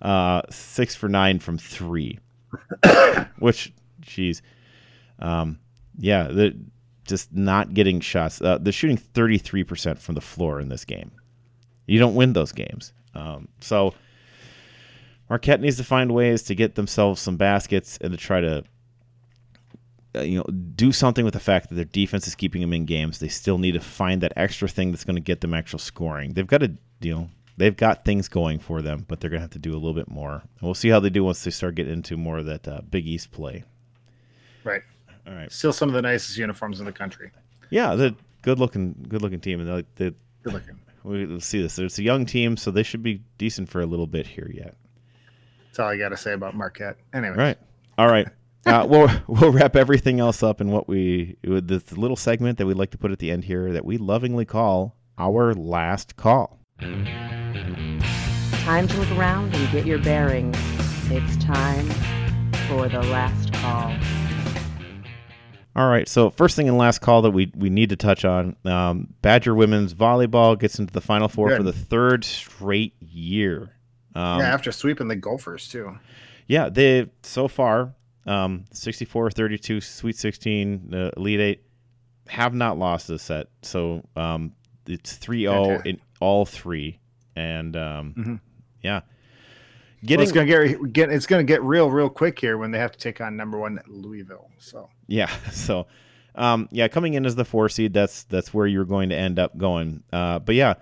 [0.00, 2.18] uh, six for nine from three,
[3.38, 4.42] which, geez,
[5.18, 5.58] um,
[5.98, 6.56] yeah, the
[7.04, 8.40] just not getting shots.
[8.40, 11.10] Uh, they're shooting 33% from the floor in this game.
[11.86, 12.92] You don't win those games.
[13.14, 13.94] Um, so
[15.28, 18.64] Marquette needs to find ways to get themselves some baskets and to try to
[20.14, 23.18] you know do something with the fact that their defense is keeping them in games.
[23.18, 26.34] They still need to find that extra thing that's going to get them actual scoring.
[26.34, 29.44] They've got to you know they've got things going for them, but they're going to
[29.44, 30.34] have to do a little bit more.
[30.34, 32.80] And we'll see how they do once they start getting into more of that uh,
[32.82, 33.64] Big East play.
[34.64, 34.82] Right.
[35.26, 35.50] All right.
[35.50, 37.30] Still some of the nicest uniforms in the country.
[37.70, 40.78] Yeah, the good looking, good looking team, and the, the Good looking.
[41.04, 41.78] we'll see this.
[41.78, 44.76] It's a young team, so they should be decent for a little bit here yet.
[45.66, 46.96] That's all I got to say about Marquette.
[47.14, 47.36] Anyway.
[47.36, 47.58] Right.
[47.96, 48.28] All right.
[48.64, 52.66] Uh, we'll we'll wrap everything else up in what we with this little segment that
[52.66, 56.60] we'd like to put at the end here that we lovingly call our last call.
[56.78, 57.98] Time
[58.88, 60.56] to look around and get your bearings.
[61.10, 61.88] It's time
[62.68, 63.94] for the last call.
[65.74, 66.08] All right.
[66.08, 69.54] So first thing and last call that we we need to touch on: um, Badger
[69.54, 71.58] women's volleyball gets into the final four Good.
[71.58, 73.74] for the third straight year.
[74.14, 75.98] Um, yeah, after sweeping the Gophers too.
[76.46, 77.94] Yeah, they so far
[78.26, 81.62] um 64 32 Sweet 16 uh, Elite 8
[82.28, 83.48] have not lost this set.
[83.62, 84.52] So um
[84.86, 86.98] it's 3-0 in all three
[87.36, 88.40] and um Mhm.
[88.82, 89.00] yeah.
[89.00, 89.02] Well,
[90.04, 92.92] Getting it's gonna get get it's gonna get real real quick here when they have
[92.92, 94.50] to take on number one Louisville.
[94.58, 95.86] So yeah, so
[96.34, 99.38] um yeah, coming in as the 4 seed that's that's where you're going to end
[99.38, 100.02] up going.
[100.12, 100.74] Uh but yeah,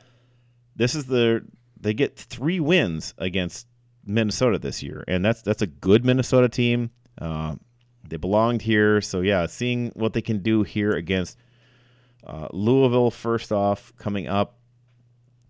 [0.76, 1.44] this is the
[1.80, 3.66] they get 3 wins against
[4.06, 6.90] Minnesota this year and that's that's a good Minnesota team.
[7.20, 7.56] Uh,
[8.08, 11.38] they belonged here, so yeah, seeing what they can do here against
[12.26, 14.58] uh, Louisville first off coming up,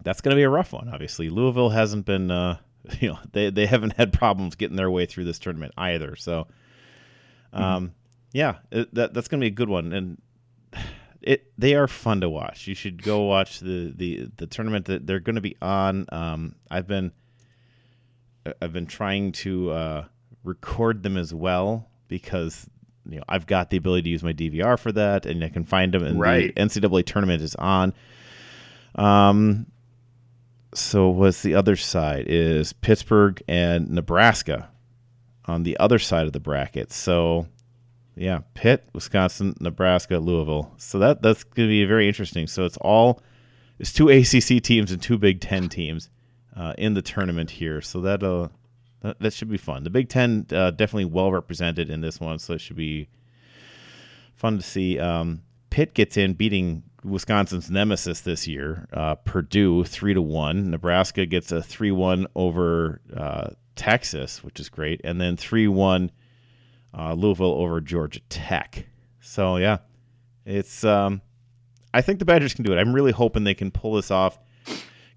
[0.03, 0.89] that's going to be a rough one.
[0.89, 2.59] Obviously, Louisville hasn't been, uh,
[3.01, 6.17] you know, they they haven't had problems getting their way through this tournament either.
[6.17, 6.47] So,
[7.53, 7.95] um,
[8.33, 10.21] yeah, it, that that's going to be a good one, and
[11.23, 12.67] it they are fun to watch.
[12.67, 16.07] You should go watch the the the tournament that they're going to be on.
[16.11, 17.13] Um, I've been
[18.61, 20.05] I've been trying to uh,
[20.45, 22.69] record them as well because
[23.09, 25.65] you know I've got the ability to use my DVR for that, and I can
[25.65, 26.03] find them.
[26.05, 26.55] And Right.
[26.55, 27.93] the NCAA tournament is on.
[28.95, 29.67] Um.
[30.73, 34.69] So what's the other side is Pittsburgh and Nebraska
[35.47, 36.93] on the other side of the bracket.
[36.93, 37.49] So
[38.17, 40.73] yeah, Pitt, Wisconsin, Nebraska, Louisville.
[40.77, 42.47] So that that's going to be very interesting.
[42.47, 43.21] So it's all
[43.81, 46.09] it's two ACC teams and two Big Ten teams
[46.57, 47.81] uh, in the tournament here.
[47.81, 48.49] So that uh
[49.03, 49.85] that, that should be fun.
[49.85, 53.09] The Big Ten uh, definitely well represented in this one, so it should be
[54.35, 54.99] fun to see.
[54.99, 60.71] Um, Pitt gets in, beating Wisconsin's nemesis this year, uh, Purdue three to one.
[60.71, 66.11] Nebraska gets a three one over uh, Texas, which is great, and then three one
[66.93, 68.87] uh, Louisville over Georgia Tech.
[69.21, 69.79] So yeah,
[70.45, 71.23] it's um,
[71.95, 72.79] I think the Badgers can do it.
[72.79, 74.39] I'm really hoping they can pull this off,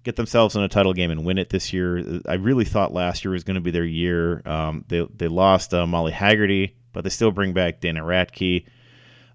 [0.04, 2.20] get themselves in a title game and win it this year.
[2.28, 4.42] I really thought last year was going to be their year.
[4.46, 8.66] Um, they they lost uh, Molly Haggerty, but they still bring back Dana Rettke.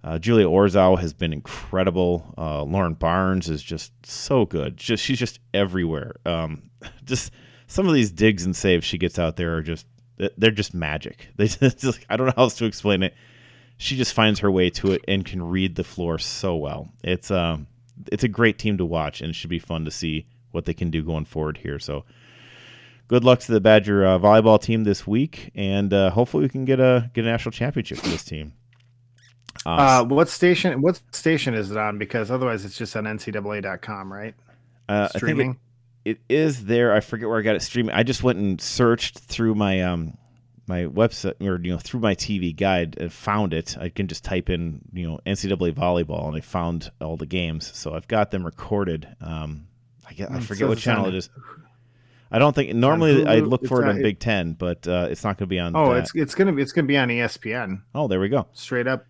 [0.01, 2.33] Uh, Julia Orzol has been incredible.
[2.37, 4.77] Uh, Lauren Barnes is just so good.
[4.77, 6.15] Just she's just everywhere.
[6.25, 6.69] Um,
[7.03, 7.33] just
[7.67, 9.87] some of these digs and saves she gets out there are just
[10.37, 11.29] they're just magic.
[11.35, 13.15] They just I don't know how else to explain it.
[13.77, 16.89] She just finds her way to it and can read the floor so well.
[17.03, 17.67] It's um
[18.11, 20.73] it's a great team to watch and it should be fun to see what they
[20.73, 21.79] can do going forward here.
[21.79, 22.05] So
[23.07, 26.65] good luck to the Badger uh, volleyball team this week, and uh, hopefully we can
[26.65, 28.53] get a get a national championship for this team.
[29.65, 31.97] uh, what station what station is it on?
[31.97, 34.35] Because otherwise it's just on NCAA.com, right?
[34.87, 35.59] uh, I it- Streaming.
[36.05, 36.93] it is there.
[36.93, 37.93] I forget where I got it streaming.
[37.93, 40.17] I just went and searched through my um
[40.67, 43.75] my website or you know through my TV guide and found it.
[43.79, 47.71] I can just type in you know NCAA volleyball and I found all the games.
[47.75, 49.07] So I've got them recorded.
[49.19, 49.67] Um,
[50.09, 51.29] I get, I Mm, forget what channel it is.
[52.31, 55.37] I don't think normally I look for it on- Big Ten, but uh, it's not
[55.37, 55.75] going to be on.
[55.75, 55.99] Oh, that.
[56.03, 58.47] it's it's gonna be it's gonna be on ESPN oh, there we go.
[58.53, 59.05] straight up.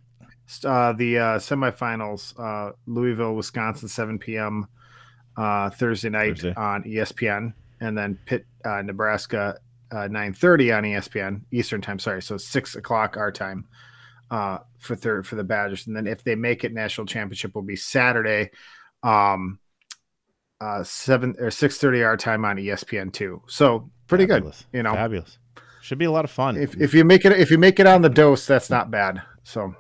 [0.64, 4.68] Uh, the uh, semifinals, uh, Louisville, Wisconsin, 7 p.m.
[5.38, 6.54] Uh, Thursday night Thursday.
[6.56, 9.58] on ESPN, and then Pitt, uh, Nebraska,
[9.92, 12.00] uh, 9:30 on ESPN Eastern time.
[12.00, 13.68] Sorry, so six o'clock our time
[14.32, 17.62] uh, for third for the Badgers, and then if they make it, national championship will
[17.62, 18.50] be Saturday,
[19.04, 19.60] um,
[20.62, 23.42] uh, seven or 6:30 our time on ESPN two.
[23.48, 24.66] So pretty Fabulous.
[24.72, 24.94] good, you know.
[24.94, 25.38] Fabulous.
[25.82, 26.58] Should be a lot of fun.
[26.58, 29.22] If if you make it if you make it on the dose, that's not bad.
[29.44, 29.74] So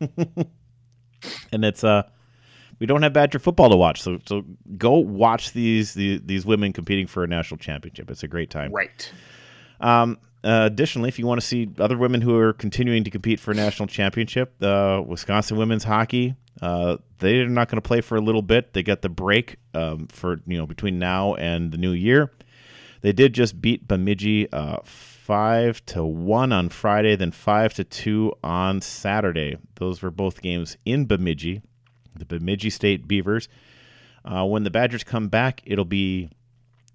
[0.00, 2.02] and it's uh
[2.78, 4.44] we don't have Badger football to watch, so so
[4.76, 8.10] go watch these these, these women competing for a national championship.
[8.10, 8.72] It's a great time.
[8.72, 9.12] right.
[9.80, 13.40] Um, uh, additionally, if you want to see other women who are continuing to compete
[13.40, 18.16] for a national championship, uh, Wisconsin women's hockey, uh, they're not going to play for
[18.16, 18.72] a little bit.
[18.72, 22.32] They got the break um, for you know between now and the new year.
[23.00, 28.32] They did just beat Bemidji uh, five to one on Friday, then five to two
[28.42, 29.56] on Saturday.
[29.76, 31.62] Those were both games in Bemidji,
[32.16, 33.48] the Bemidji State Beavers.
[34.24, 36.30] Uh, when the Badgers come back, it'll be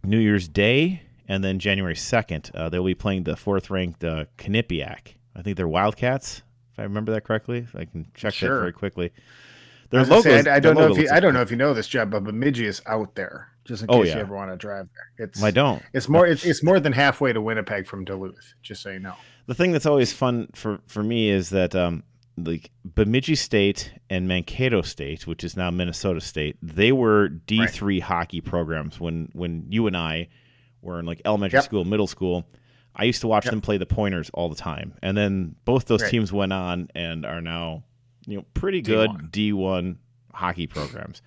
[0.03, 1.01] New Year's Day
[1.33, 2.53] and then January 2nd.
[2.53, 5.15] Uh, they'll be playing the fourth ranked uh, Quinnipiac.
[5.35, 7.65] I think they're Wildcats, if I remember that correctly.
[7.73, 9.07] I can check that very quickly.
[9.07, 9.19] I,
[9.89, 11.73] Their gonna say, I, I don't know if you, I don't know if you know
[11.73, 13.49] this, Jeb, but Bemidji is out there.
[13.65, 14.15] Just in Oh, case yeah.
[14.15, 15.27] you ever want to drive there.
[15.27, 15.81] It's I don't.
[15.93, 16.27] It's more.
[16.27, 18.53] It's, it's more than halfway to Winnipeg from Duluth.
[18.61, 19.15] Just so you know.
[19.45, 22.03] the thing that's always fun for for me is that um
[22.37, 27.99] like Bemidji State and Mankato State, which is now Minnesota State, they were D three
[28.01, 30.27] hockey programs when when you and I
[30.83, 31.63] were in like elementary Yep.
[31.65, 32.45] school, middle school.
[32.95, 33.51] I used to watch Yep.
[33.51, 36.11] them play the Pointers all the time, and then both those Right.
[36.11, 37.83] teams went on and are now
[38.27, 39.31] you know pretty good D1.
[39.31, 39.97] D one
[40.33, 41.21] hockey programs.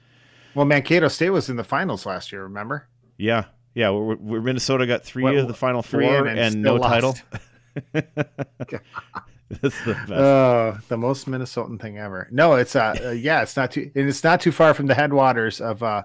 [0.55, 2.43] Well, Mankato State was in the finals last year.
[2.45, 2.87] Remember?
[3.19, 3.45] Yeah,
[3.75, 3.91] yeah.
[3.91, 6.93] We're, we're Minnesota got three What- of the final three four and and, no lost.
[6.93, 7.17] title.
[9.49, 10.11] That's the best.
[10.13, 12.27] Oh, the most Minnesotan thing ever.
[12.33, 14.95] No, it's uh, uh, yeah, it's not too, and it's not too far from the
[14.95, 16.03] headwaters of uh,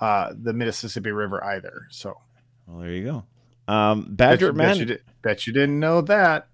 [0.00, 1.86] uh, the Mississippi River either.
[1.90, 2.18] So,
[2.66, 3.24] well, there you go.
[3.72, 6.48] Um, bet Badger you, bet, man, you did, bet you didn't know that.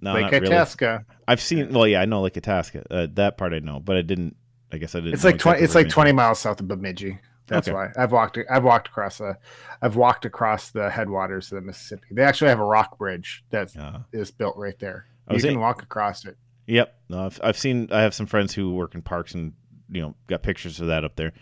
[0.00, 1.04] No, Lake not really.
[1.26, 1.72] I've seen.
[1.72, 2.84] Well, yeah, I know Lake Itasca.
[2.90, 4.36] Uh, that part I know, but I didn't.
[4.70, 5.14] I guess I didn't.
[5.14, 5.62] It's like twenty.
[5.62, 7.18] It's like twenty miles south of Bemidji.
[7.46, 7.74] That's Okay.
[7.74, 8.38] why I've walked.
[8.50, 9.38] I've walked across the.
[9.80, 12.08] I've walked across the headwaters of the Mississippi.
[12.10, 13.68] They actually have a rock bridge that
[14.12, 15.06] is Uh, built right there.
[15.30, 16.36] You was can walk across it.
[16.66, 16.98] yep.
[17.08, 17.88] No, I've, I've seen.
[17.90, 19.54] I have some friends who work in parks and
[19.90, 21.32] you know got pictures of that up there.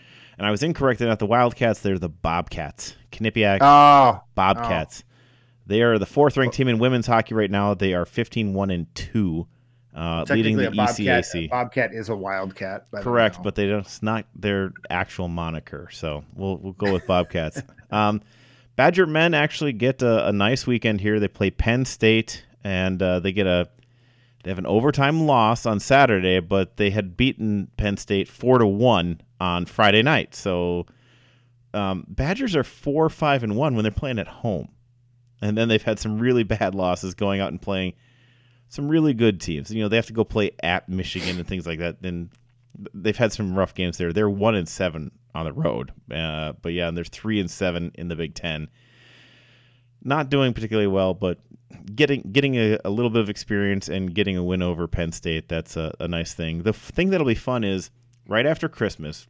[0.42, 0.98] And I was incorrect.
[0.98, 1.78] They're not the Wildcats.
[1.78, 2.96] They're the Bobcats.
[3.12, 5.04] Quinnipiac Oh, Bobcats.
[5.68, 7.74] They are the fourth ranked team in women's hockey right now.
[7.74, 9.46] They are 15-1 and two,
[9.94, 10.98] uh, leading the a bobcat.
[10.98, 11.44] ECAC.
[11.44, 12.88] A bobcat is a wildcat.
[12.90, 13.82] the Correct, but they don't.
[13.82, 17.62] It's not their actual moniker, so we'll we'll go with Bobcats.
[17.92, 18.20] um,
[18.74, 21.20] Badger men actually get a, a nice weekend here.
[21.20, 23.68] They play Penn State, and uh, they get a
[24.42, 28.66] they have an overtime loss on Saturday, but they had beaten Penn State four to
[28.66, 30.36] one on Friday night.
[30.36, 30.86] So
[31.74, 34.68] um, Badgers are four five and one when they're playing at home,
[35.42, 37.94] and then they've had some really bad losses going out and playing
[38.68, 39.70] some really good teams.
[39.70, 42.00] You know, they have to go play at Michigan and things like that.
[42.00, 42.30] Then
[42.94, 44.12] they've had some rough games there.
[44.12, 47.90] They're one and seven on the road, uh, but yeah, and there's three and seven
[47.96, 48.68] in the Big Ten.
[50.04, 51.38] Not doing particularly well, but
[51.92, 55.48] getting getting a, a little bit of experience and getting a win over Penn State.
[55.48, 56.62] That's a, a nice thing.
[56.62, 57.90] The f- thing that'll be fun is
[58.26, 59.26] right after Christmas,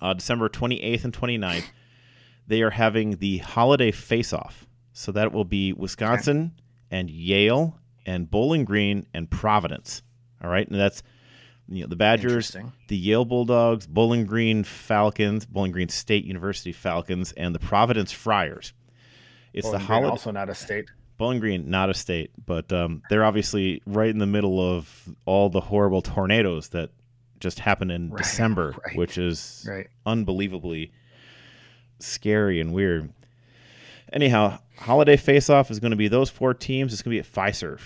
[0.00, 1.64] uh, December 28th and 29th,
[2.46, 4.66] they are having the holiday face-off.
[4.92, 6.52] So that will be Wisconsin
[6.90, 10.02] and Yale and Bowling Green and Providence.
[10.42, 11.02] All right, and that's
[11.68, 12.56] you know the Badgers,
[12.88, 18.72] the Yale Bulldogs, Bowling Green Falcons, Bowling Green State University Falcons, and the Providence Friars.
[19.52, 20.08] It's Bowling the holiday.
[20.10, 20.90] also not a state.
[21.16, 25.48] Bowling Green, not a state, but um, they're obviously right in the middle of all
[25.50, 26.90] the horrible tornadoes that
[27.42, 28.96] just happened in Right, December, right.
[28.96, 29.88] which is Right.
[30.06, 30.92] unbelievably
[31.98, 33.12] scary and weird.
[34.12, 36.92] Anyhow, holiday face-off is going to be those four teams.
[36.92, 37.80] It's going to be at Fiserv.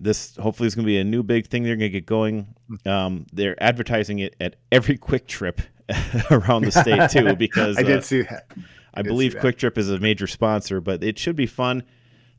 [0.00, 2.54] This hopefully is going to be a new big thing they're going to get going.
[2.84, 5.60] Um, they're advertising it at every Kwik Trip
[6.30, 8.46] around the state too, because I did uh, see that.
[8.92, 9.36] I did believe.
[9.36, 11.84] Kwik Trip is a major sponsor, but it should be fun.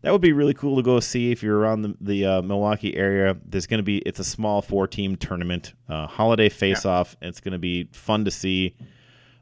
[0.06, 2.96] That would be really cool to go see if you're around the, the uh, Milwaukee
[2.96, 3.36] area.
[3.44, 7.16] There's going to be it's a small four team tournament, uh, holiday face off.
[7.24, 8.76] It's going to be fun to see.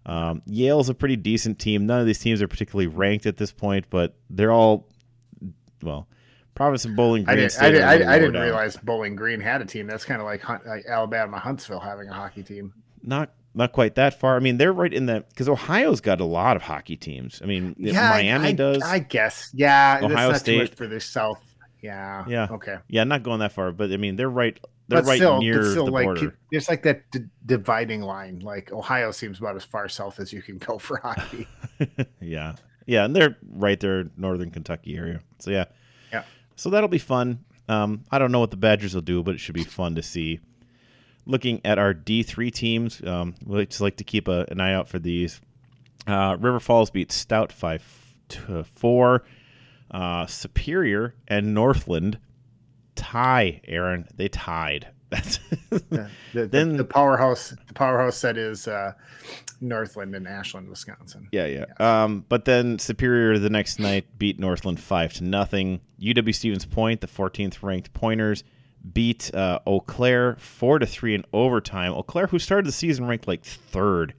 [0.06, 1.86] Um, Yale's a pretty decent team.
[1.86, 4.88] None of these teams are particularly ranked at this point, but they're all
[5.82, 6.08] well.
[6.56, 7.50] Province of Bowling I Green.
[7.60, 9.86] I, did, I, little I lower didn't realize Bowling Green had a team.
[9.86, 12.74] That's kind of like, like Alabama Huntsville having a hockey team.
[13.02, 14.36] not not quite that far.
[14.36, 17.42] I mean, they're right in the because Ohio's got a lot of hockey teams.
[17.44, 18.82] I mean, Yeah, Miami I, does.
[18.84, 19.52] I guess.
[19.54, 20.58] Yeah, Ohio that's not too State.
[20.60, 21.42] much for the South.
[21.82, 22.24] Yeah.
[22.28, 22.48] Yeah.
[22.50, 22.78] Okay.
[22.88, 24.60] Yeah, not going that far, but I mean they're right.
[24.88, 26.36] They're But right still, near it's still the like border.
[26.52, 28.40] there's like that d- dividing line.
[28.40, 31.48] Like Ohio seems about as far south as you can go for hockey.
[32.20, 35.22] yeah, yeah, and they're right there, northern Kentucky area.
[35.40, 35.66] So yeah,
[36.12, 36.24] Yeah.
[36.56, 37.44] So that'll be fun.
[37.70, 40.04] Um, I don't know what the Badgers will do, but it should be fun to
[40.04, 40.40] see.
[41.26, 44.74] Looking at our D three teams, um, we just like to keep a, an eye
[44.74, 45.40] out for these.
[46.06, 47.84] Uh, River Falls beat Stout five
[48.30, 49.24] to four.
[49.92, 52.18] Uh, Superior and Northland
[52.96, 53.62] tie.
[53.68, 54.88] Aaron, they tied.
[55.14, 55.38] That's
[55.70, 58.94] The, the, Then- the powerhouse, the powerhouse set is uh,
[59.62, 61.30] Northland and Ashland, Wisconsin.
[61.32, 61.66] Yeah, yeah.
[61.80, 65.82] Um, but then Superior the next night beat Northland five to nothing.
[66.02, 68.44] UW Stevens Point, the 14th ranked Pointers,
[68.92, 71.94] beat uh, Eau Claire four to three in overtime.
[71.94, 74.14] Eau Claire, who started the season ranked like third,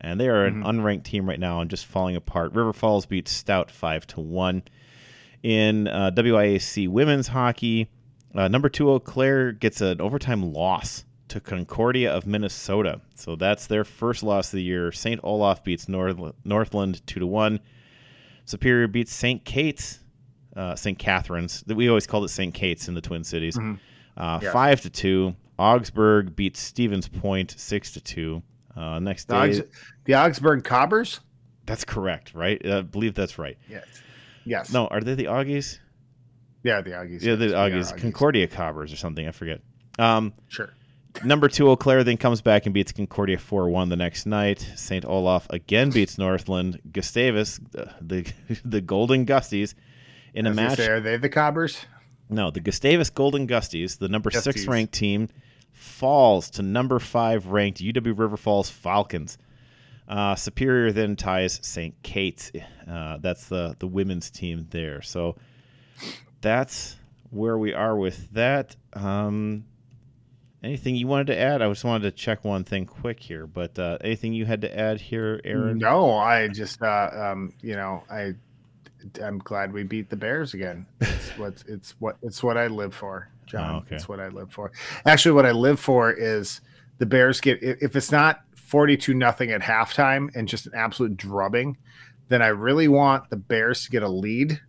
[0.00, 2.52] and they are an unranked team right now and just falling apart.
[2.54, 4.62] River Falls beat Stout five to one.
[5.42, 7.88] In uh, WIAC women's hockey,
[8.34, 13.00] uh, number two Eau Claire gets an overtime loss to Concordia of Minnesota.
[13.14, 14.92] So that's their first loss of the year.
[14.92, 15.20] St.
[15.22, 17.60] Olaf beats North- Northland two to one.
[18.46, 19.44] Superior beats St.
[19.44, 20.00] Kate's,
[20.56, 20.98] uh, St.
[20.98, 21.62] Catherine's.
[21.62, 22.52] That we always called it St.
[22.54, 23.58] Kate's in the Twin Cities.
[23.58, 24.52] Uh, Yes.
[24.52, 25.34] Five to two.
[25.58, 28.42] Augsburg beats Stevens Point six to two.
[28.76, 29.68] Uh, next The, day, Augs-
[30.04, 31.20] the Augsburg Cobbers.
[31.66, 32.64] that's correct, right?
[32.66, 33.56] I believe that's right.
[33.68, 33.84] Yes.
[34.44, 34.72] Yes.
[34.72, 35.78] No, are they the Augies?
[36.64, 37.22] Yeah, the Augies.
[37.22, 39.26] Yeah, the we Augies, Concordia Cobbers or something.
[39.28, 39.60] I forget.
[39.98, 40.70] Um, Sure.
[41.24, 44.60] number two, Eau Claire then comes back and beats Concordia 4 1 the next night.
[44.74, 45.04] St.
[45.04, 46.80] Olaf again beats Northland.
[46.92, 48.32] Gustavus, the, the,
[48.64, 49.74] the Golden Gusties,
[50.34, 50.78] in a I was gonna match.
[50.78, 51.86] say, are they the Cobbers?
[52.28, 55.28] No, the Gustavus Golden Gusties, the number six ranked team,
[55.72, 59.38] falls to number five ranked UW River Falls Falcons.
[60.06, 61.94] Uh, Superior then ties St.
[62.02, 62.52] Kate's.
[62.86, 65.00] Uh, that's the the women's team there.
[65.00, 65.36] So
[66.40, 66.96] that's
[67.30, 68.76] where we are with that.
[68.92, 69.64] Um,
[70.62, 71.62] anything you wanted to add?
[71.62, 74.78] I just wanted to check one thing quick here, but uh, anything you had to
[74.78, 75.78] add here, Aaron?
[75.78, 78.34] No, I just, uh, um, you know, I,
[79.22, 80.86] I'm glad we beat the Bears again.
[81.00, 83.74] It's what it's what it's what I live for, John.
[83.74, 83.96] Oh, okay.
[83.96, 84.72] It's what I live for.
[85.06, 86.60] Actually, what I live for is
[86.98, 91.76] the Bears get if it's not 42 nothing at halftime and just an absolute drubbing,
[92.28, 94.60] then I really want the Bears to get a lead,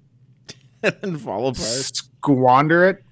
[0.83, 1.57] and fall apart.
[1.57, 3.03] squander it,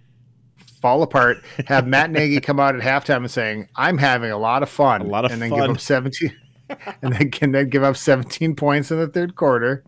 [0.82, 4.64] fall apart, have Matt Nagy come out at halftime and saying, "I'm having a lot
[4.64, 6.32] of fun," A lot of and then give up 17,
[7.02, 9.84] and then can then give up 17 points in the third quarter,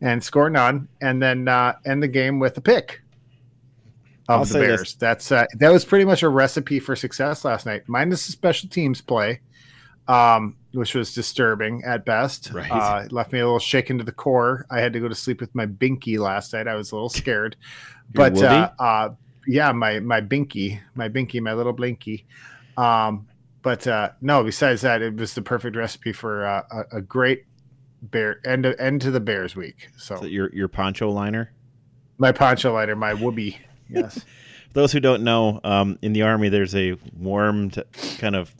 [0.00, 3.02] and score none, and then uh, end the game with a pick
[4.28, 4.76] I'll of the say this.
[4.76, 4.94] Bears.
[4.96, 8.68] That's uh, that was pretty much a recipe for success last night, minus the special
[8.68, 9.40] teams play.
[10.08, 12.52] Um, which was disturbing at best.
[12.52, 12.70] Right.
[12.70, 14.64] Uh, it left me a little shaken to the core.
[14.70, 16.68] I had to go to sleep with my binky last night.
[16.68, 17.56] I was a little scared,
[18.14, 19.08] but uh, uh,
[19.48, 22.24] yeah, my my binky, my binky, my little blinky.
[22.76, 23.26] Um,
[23.62, 27.46] but uh, no, besides that, it was the perfect recipe for uh, a, a great
[28.02, 29.88] bear end to, end to the Bears week.
[29.96, 31.52] So your your poncho liner.
[32.18, 34.24] my poncho liner, my whoopee, yes,
[34.72, 37.82] those who don't know, um, in the army, there's a warmed
[38.18, 38.54] kind of.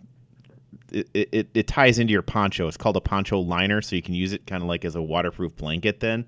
[0.93, 2.69] It, it, it ties into your poncho.
[2.69, 5.03] It's called a poncho liner, so you can use it kind of like as a
[5.03, 5.99] waterproof blanket.
[5.99, 6.27] Then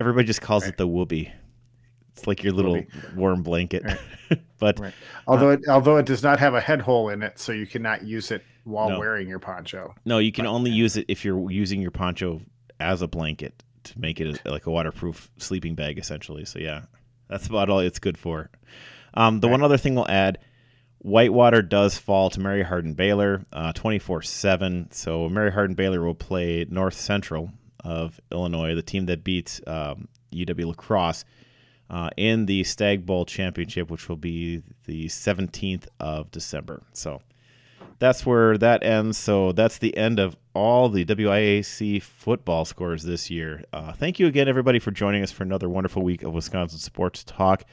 [0.00, 1.32] everybody just calls it the whoopee.
[2.14, 2.82] It's like your little
[3.16, 3.84] warm blanket.
[4.58, 4.94] but right.
[5.26, 8.04] Although it although it does not have a head hole in it, so you cannot
[8.04, 8.98] use it while No.
[8.98, 9.94] wearing your poncho.
[10.04, 12.40] no, you can only use it if you're using your poncho
[12.78, 16.44] as a blanket to make it a, like a waterproof sleeping bag, essentially.
[16.44, 16.82] So yeah,
[17.28, 18.50] that's about all it's good for.
[19.14, 20.38] Um, the one other thing we'll add:
[20.98, 23.44] Whitewater does fall to Mary Hardin Baylor,
[23.74, 24.88] twenty four seven.
[24.92, 27.50] So Mary Hardin Baylor will play North Central
[27.84, 31.24] of Illinois, the team that beats um, UW Lacrosse.
[31.92, 36.82] Uh, in the Stag Bowl Championship, which will be the 17th of December.
[36.94, 37.20] So
[37.98, 39.18] that's where that ends.
[39.18, 43.62] So that's the end of all the WIAC football scores this year.
[43.74, 47.24] Uh, thank you again, everybody, for joining us for another wonderful week of Wisconsin Sports
[47.24, 47.64] Talk.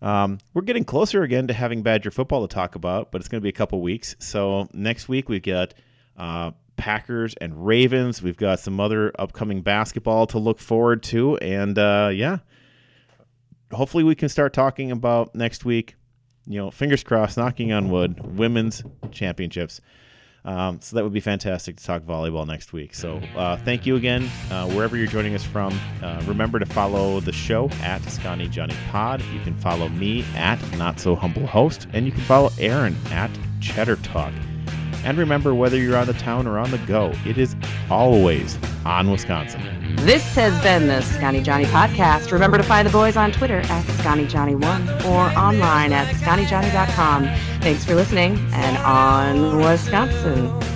[0.00, 3.40] Um, we're getting closer again to having Badger football to talk about, but it's going
[3.40, 4.14] to be a couple weeks.
[4.18, 5.74] So next week we've got
[6.16, 8.22] uh, Packers and Ravens.
[8.22, 12.38] We've got some other upcoming basketball to look forward to, and uh, yeah,
[13.72, 15.96] hopefully we can start talking about next week.
[16.46, 19.80] You know, fingers crossed, knocking on wood, women's championships.
[20.44, 22.94] Um, so that would be fantastic to talk volleyball next week.
[22.94, 25.78] So uh, thank you again, uh, wherever you're joining us from.
[26.02, 29.22] Uh, remember to follow the show at Scotty Johnny Pod.
[29.32, 33.30] You can follow me at Not So Humble Host, and you can follow Aaron at
[33.60, 34.34] Cheddar Talk.
[35.04, 37.54] And remember, whether you're on the town or on the go, it is
[37.90, 39.62] always on Wisconsin.
[39.96, 42.32] This has been the Scotty Johnny podcast.
[42.32, 47.24] Remember to find the boys on Twitter at ScottyJohnny1 or online at ScottyJohnny.com.
[47.60, 50.73] Thanks for listening and on Wisconsin.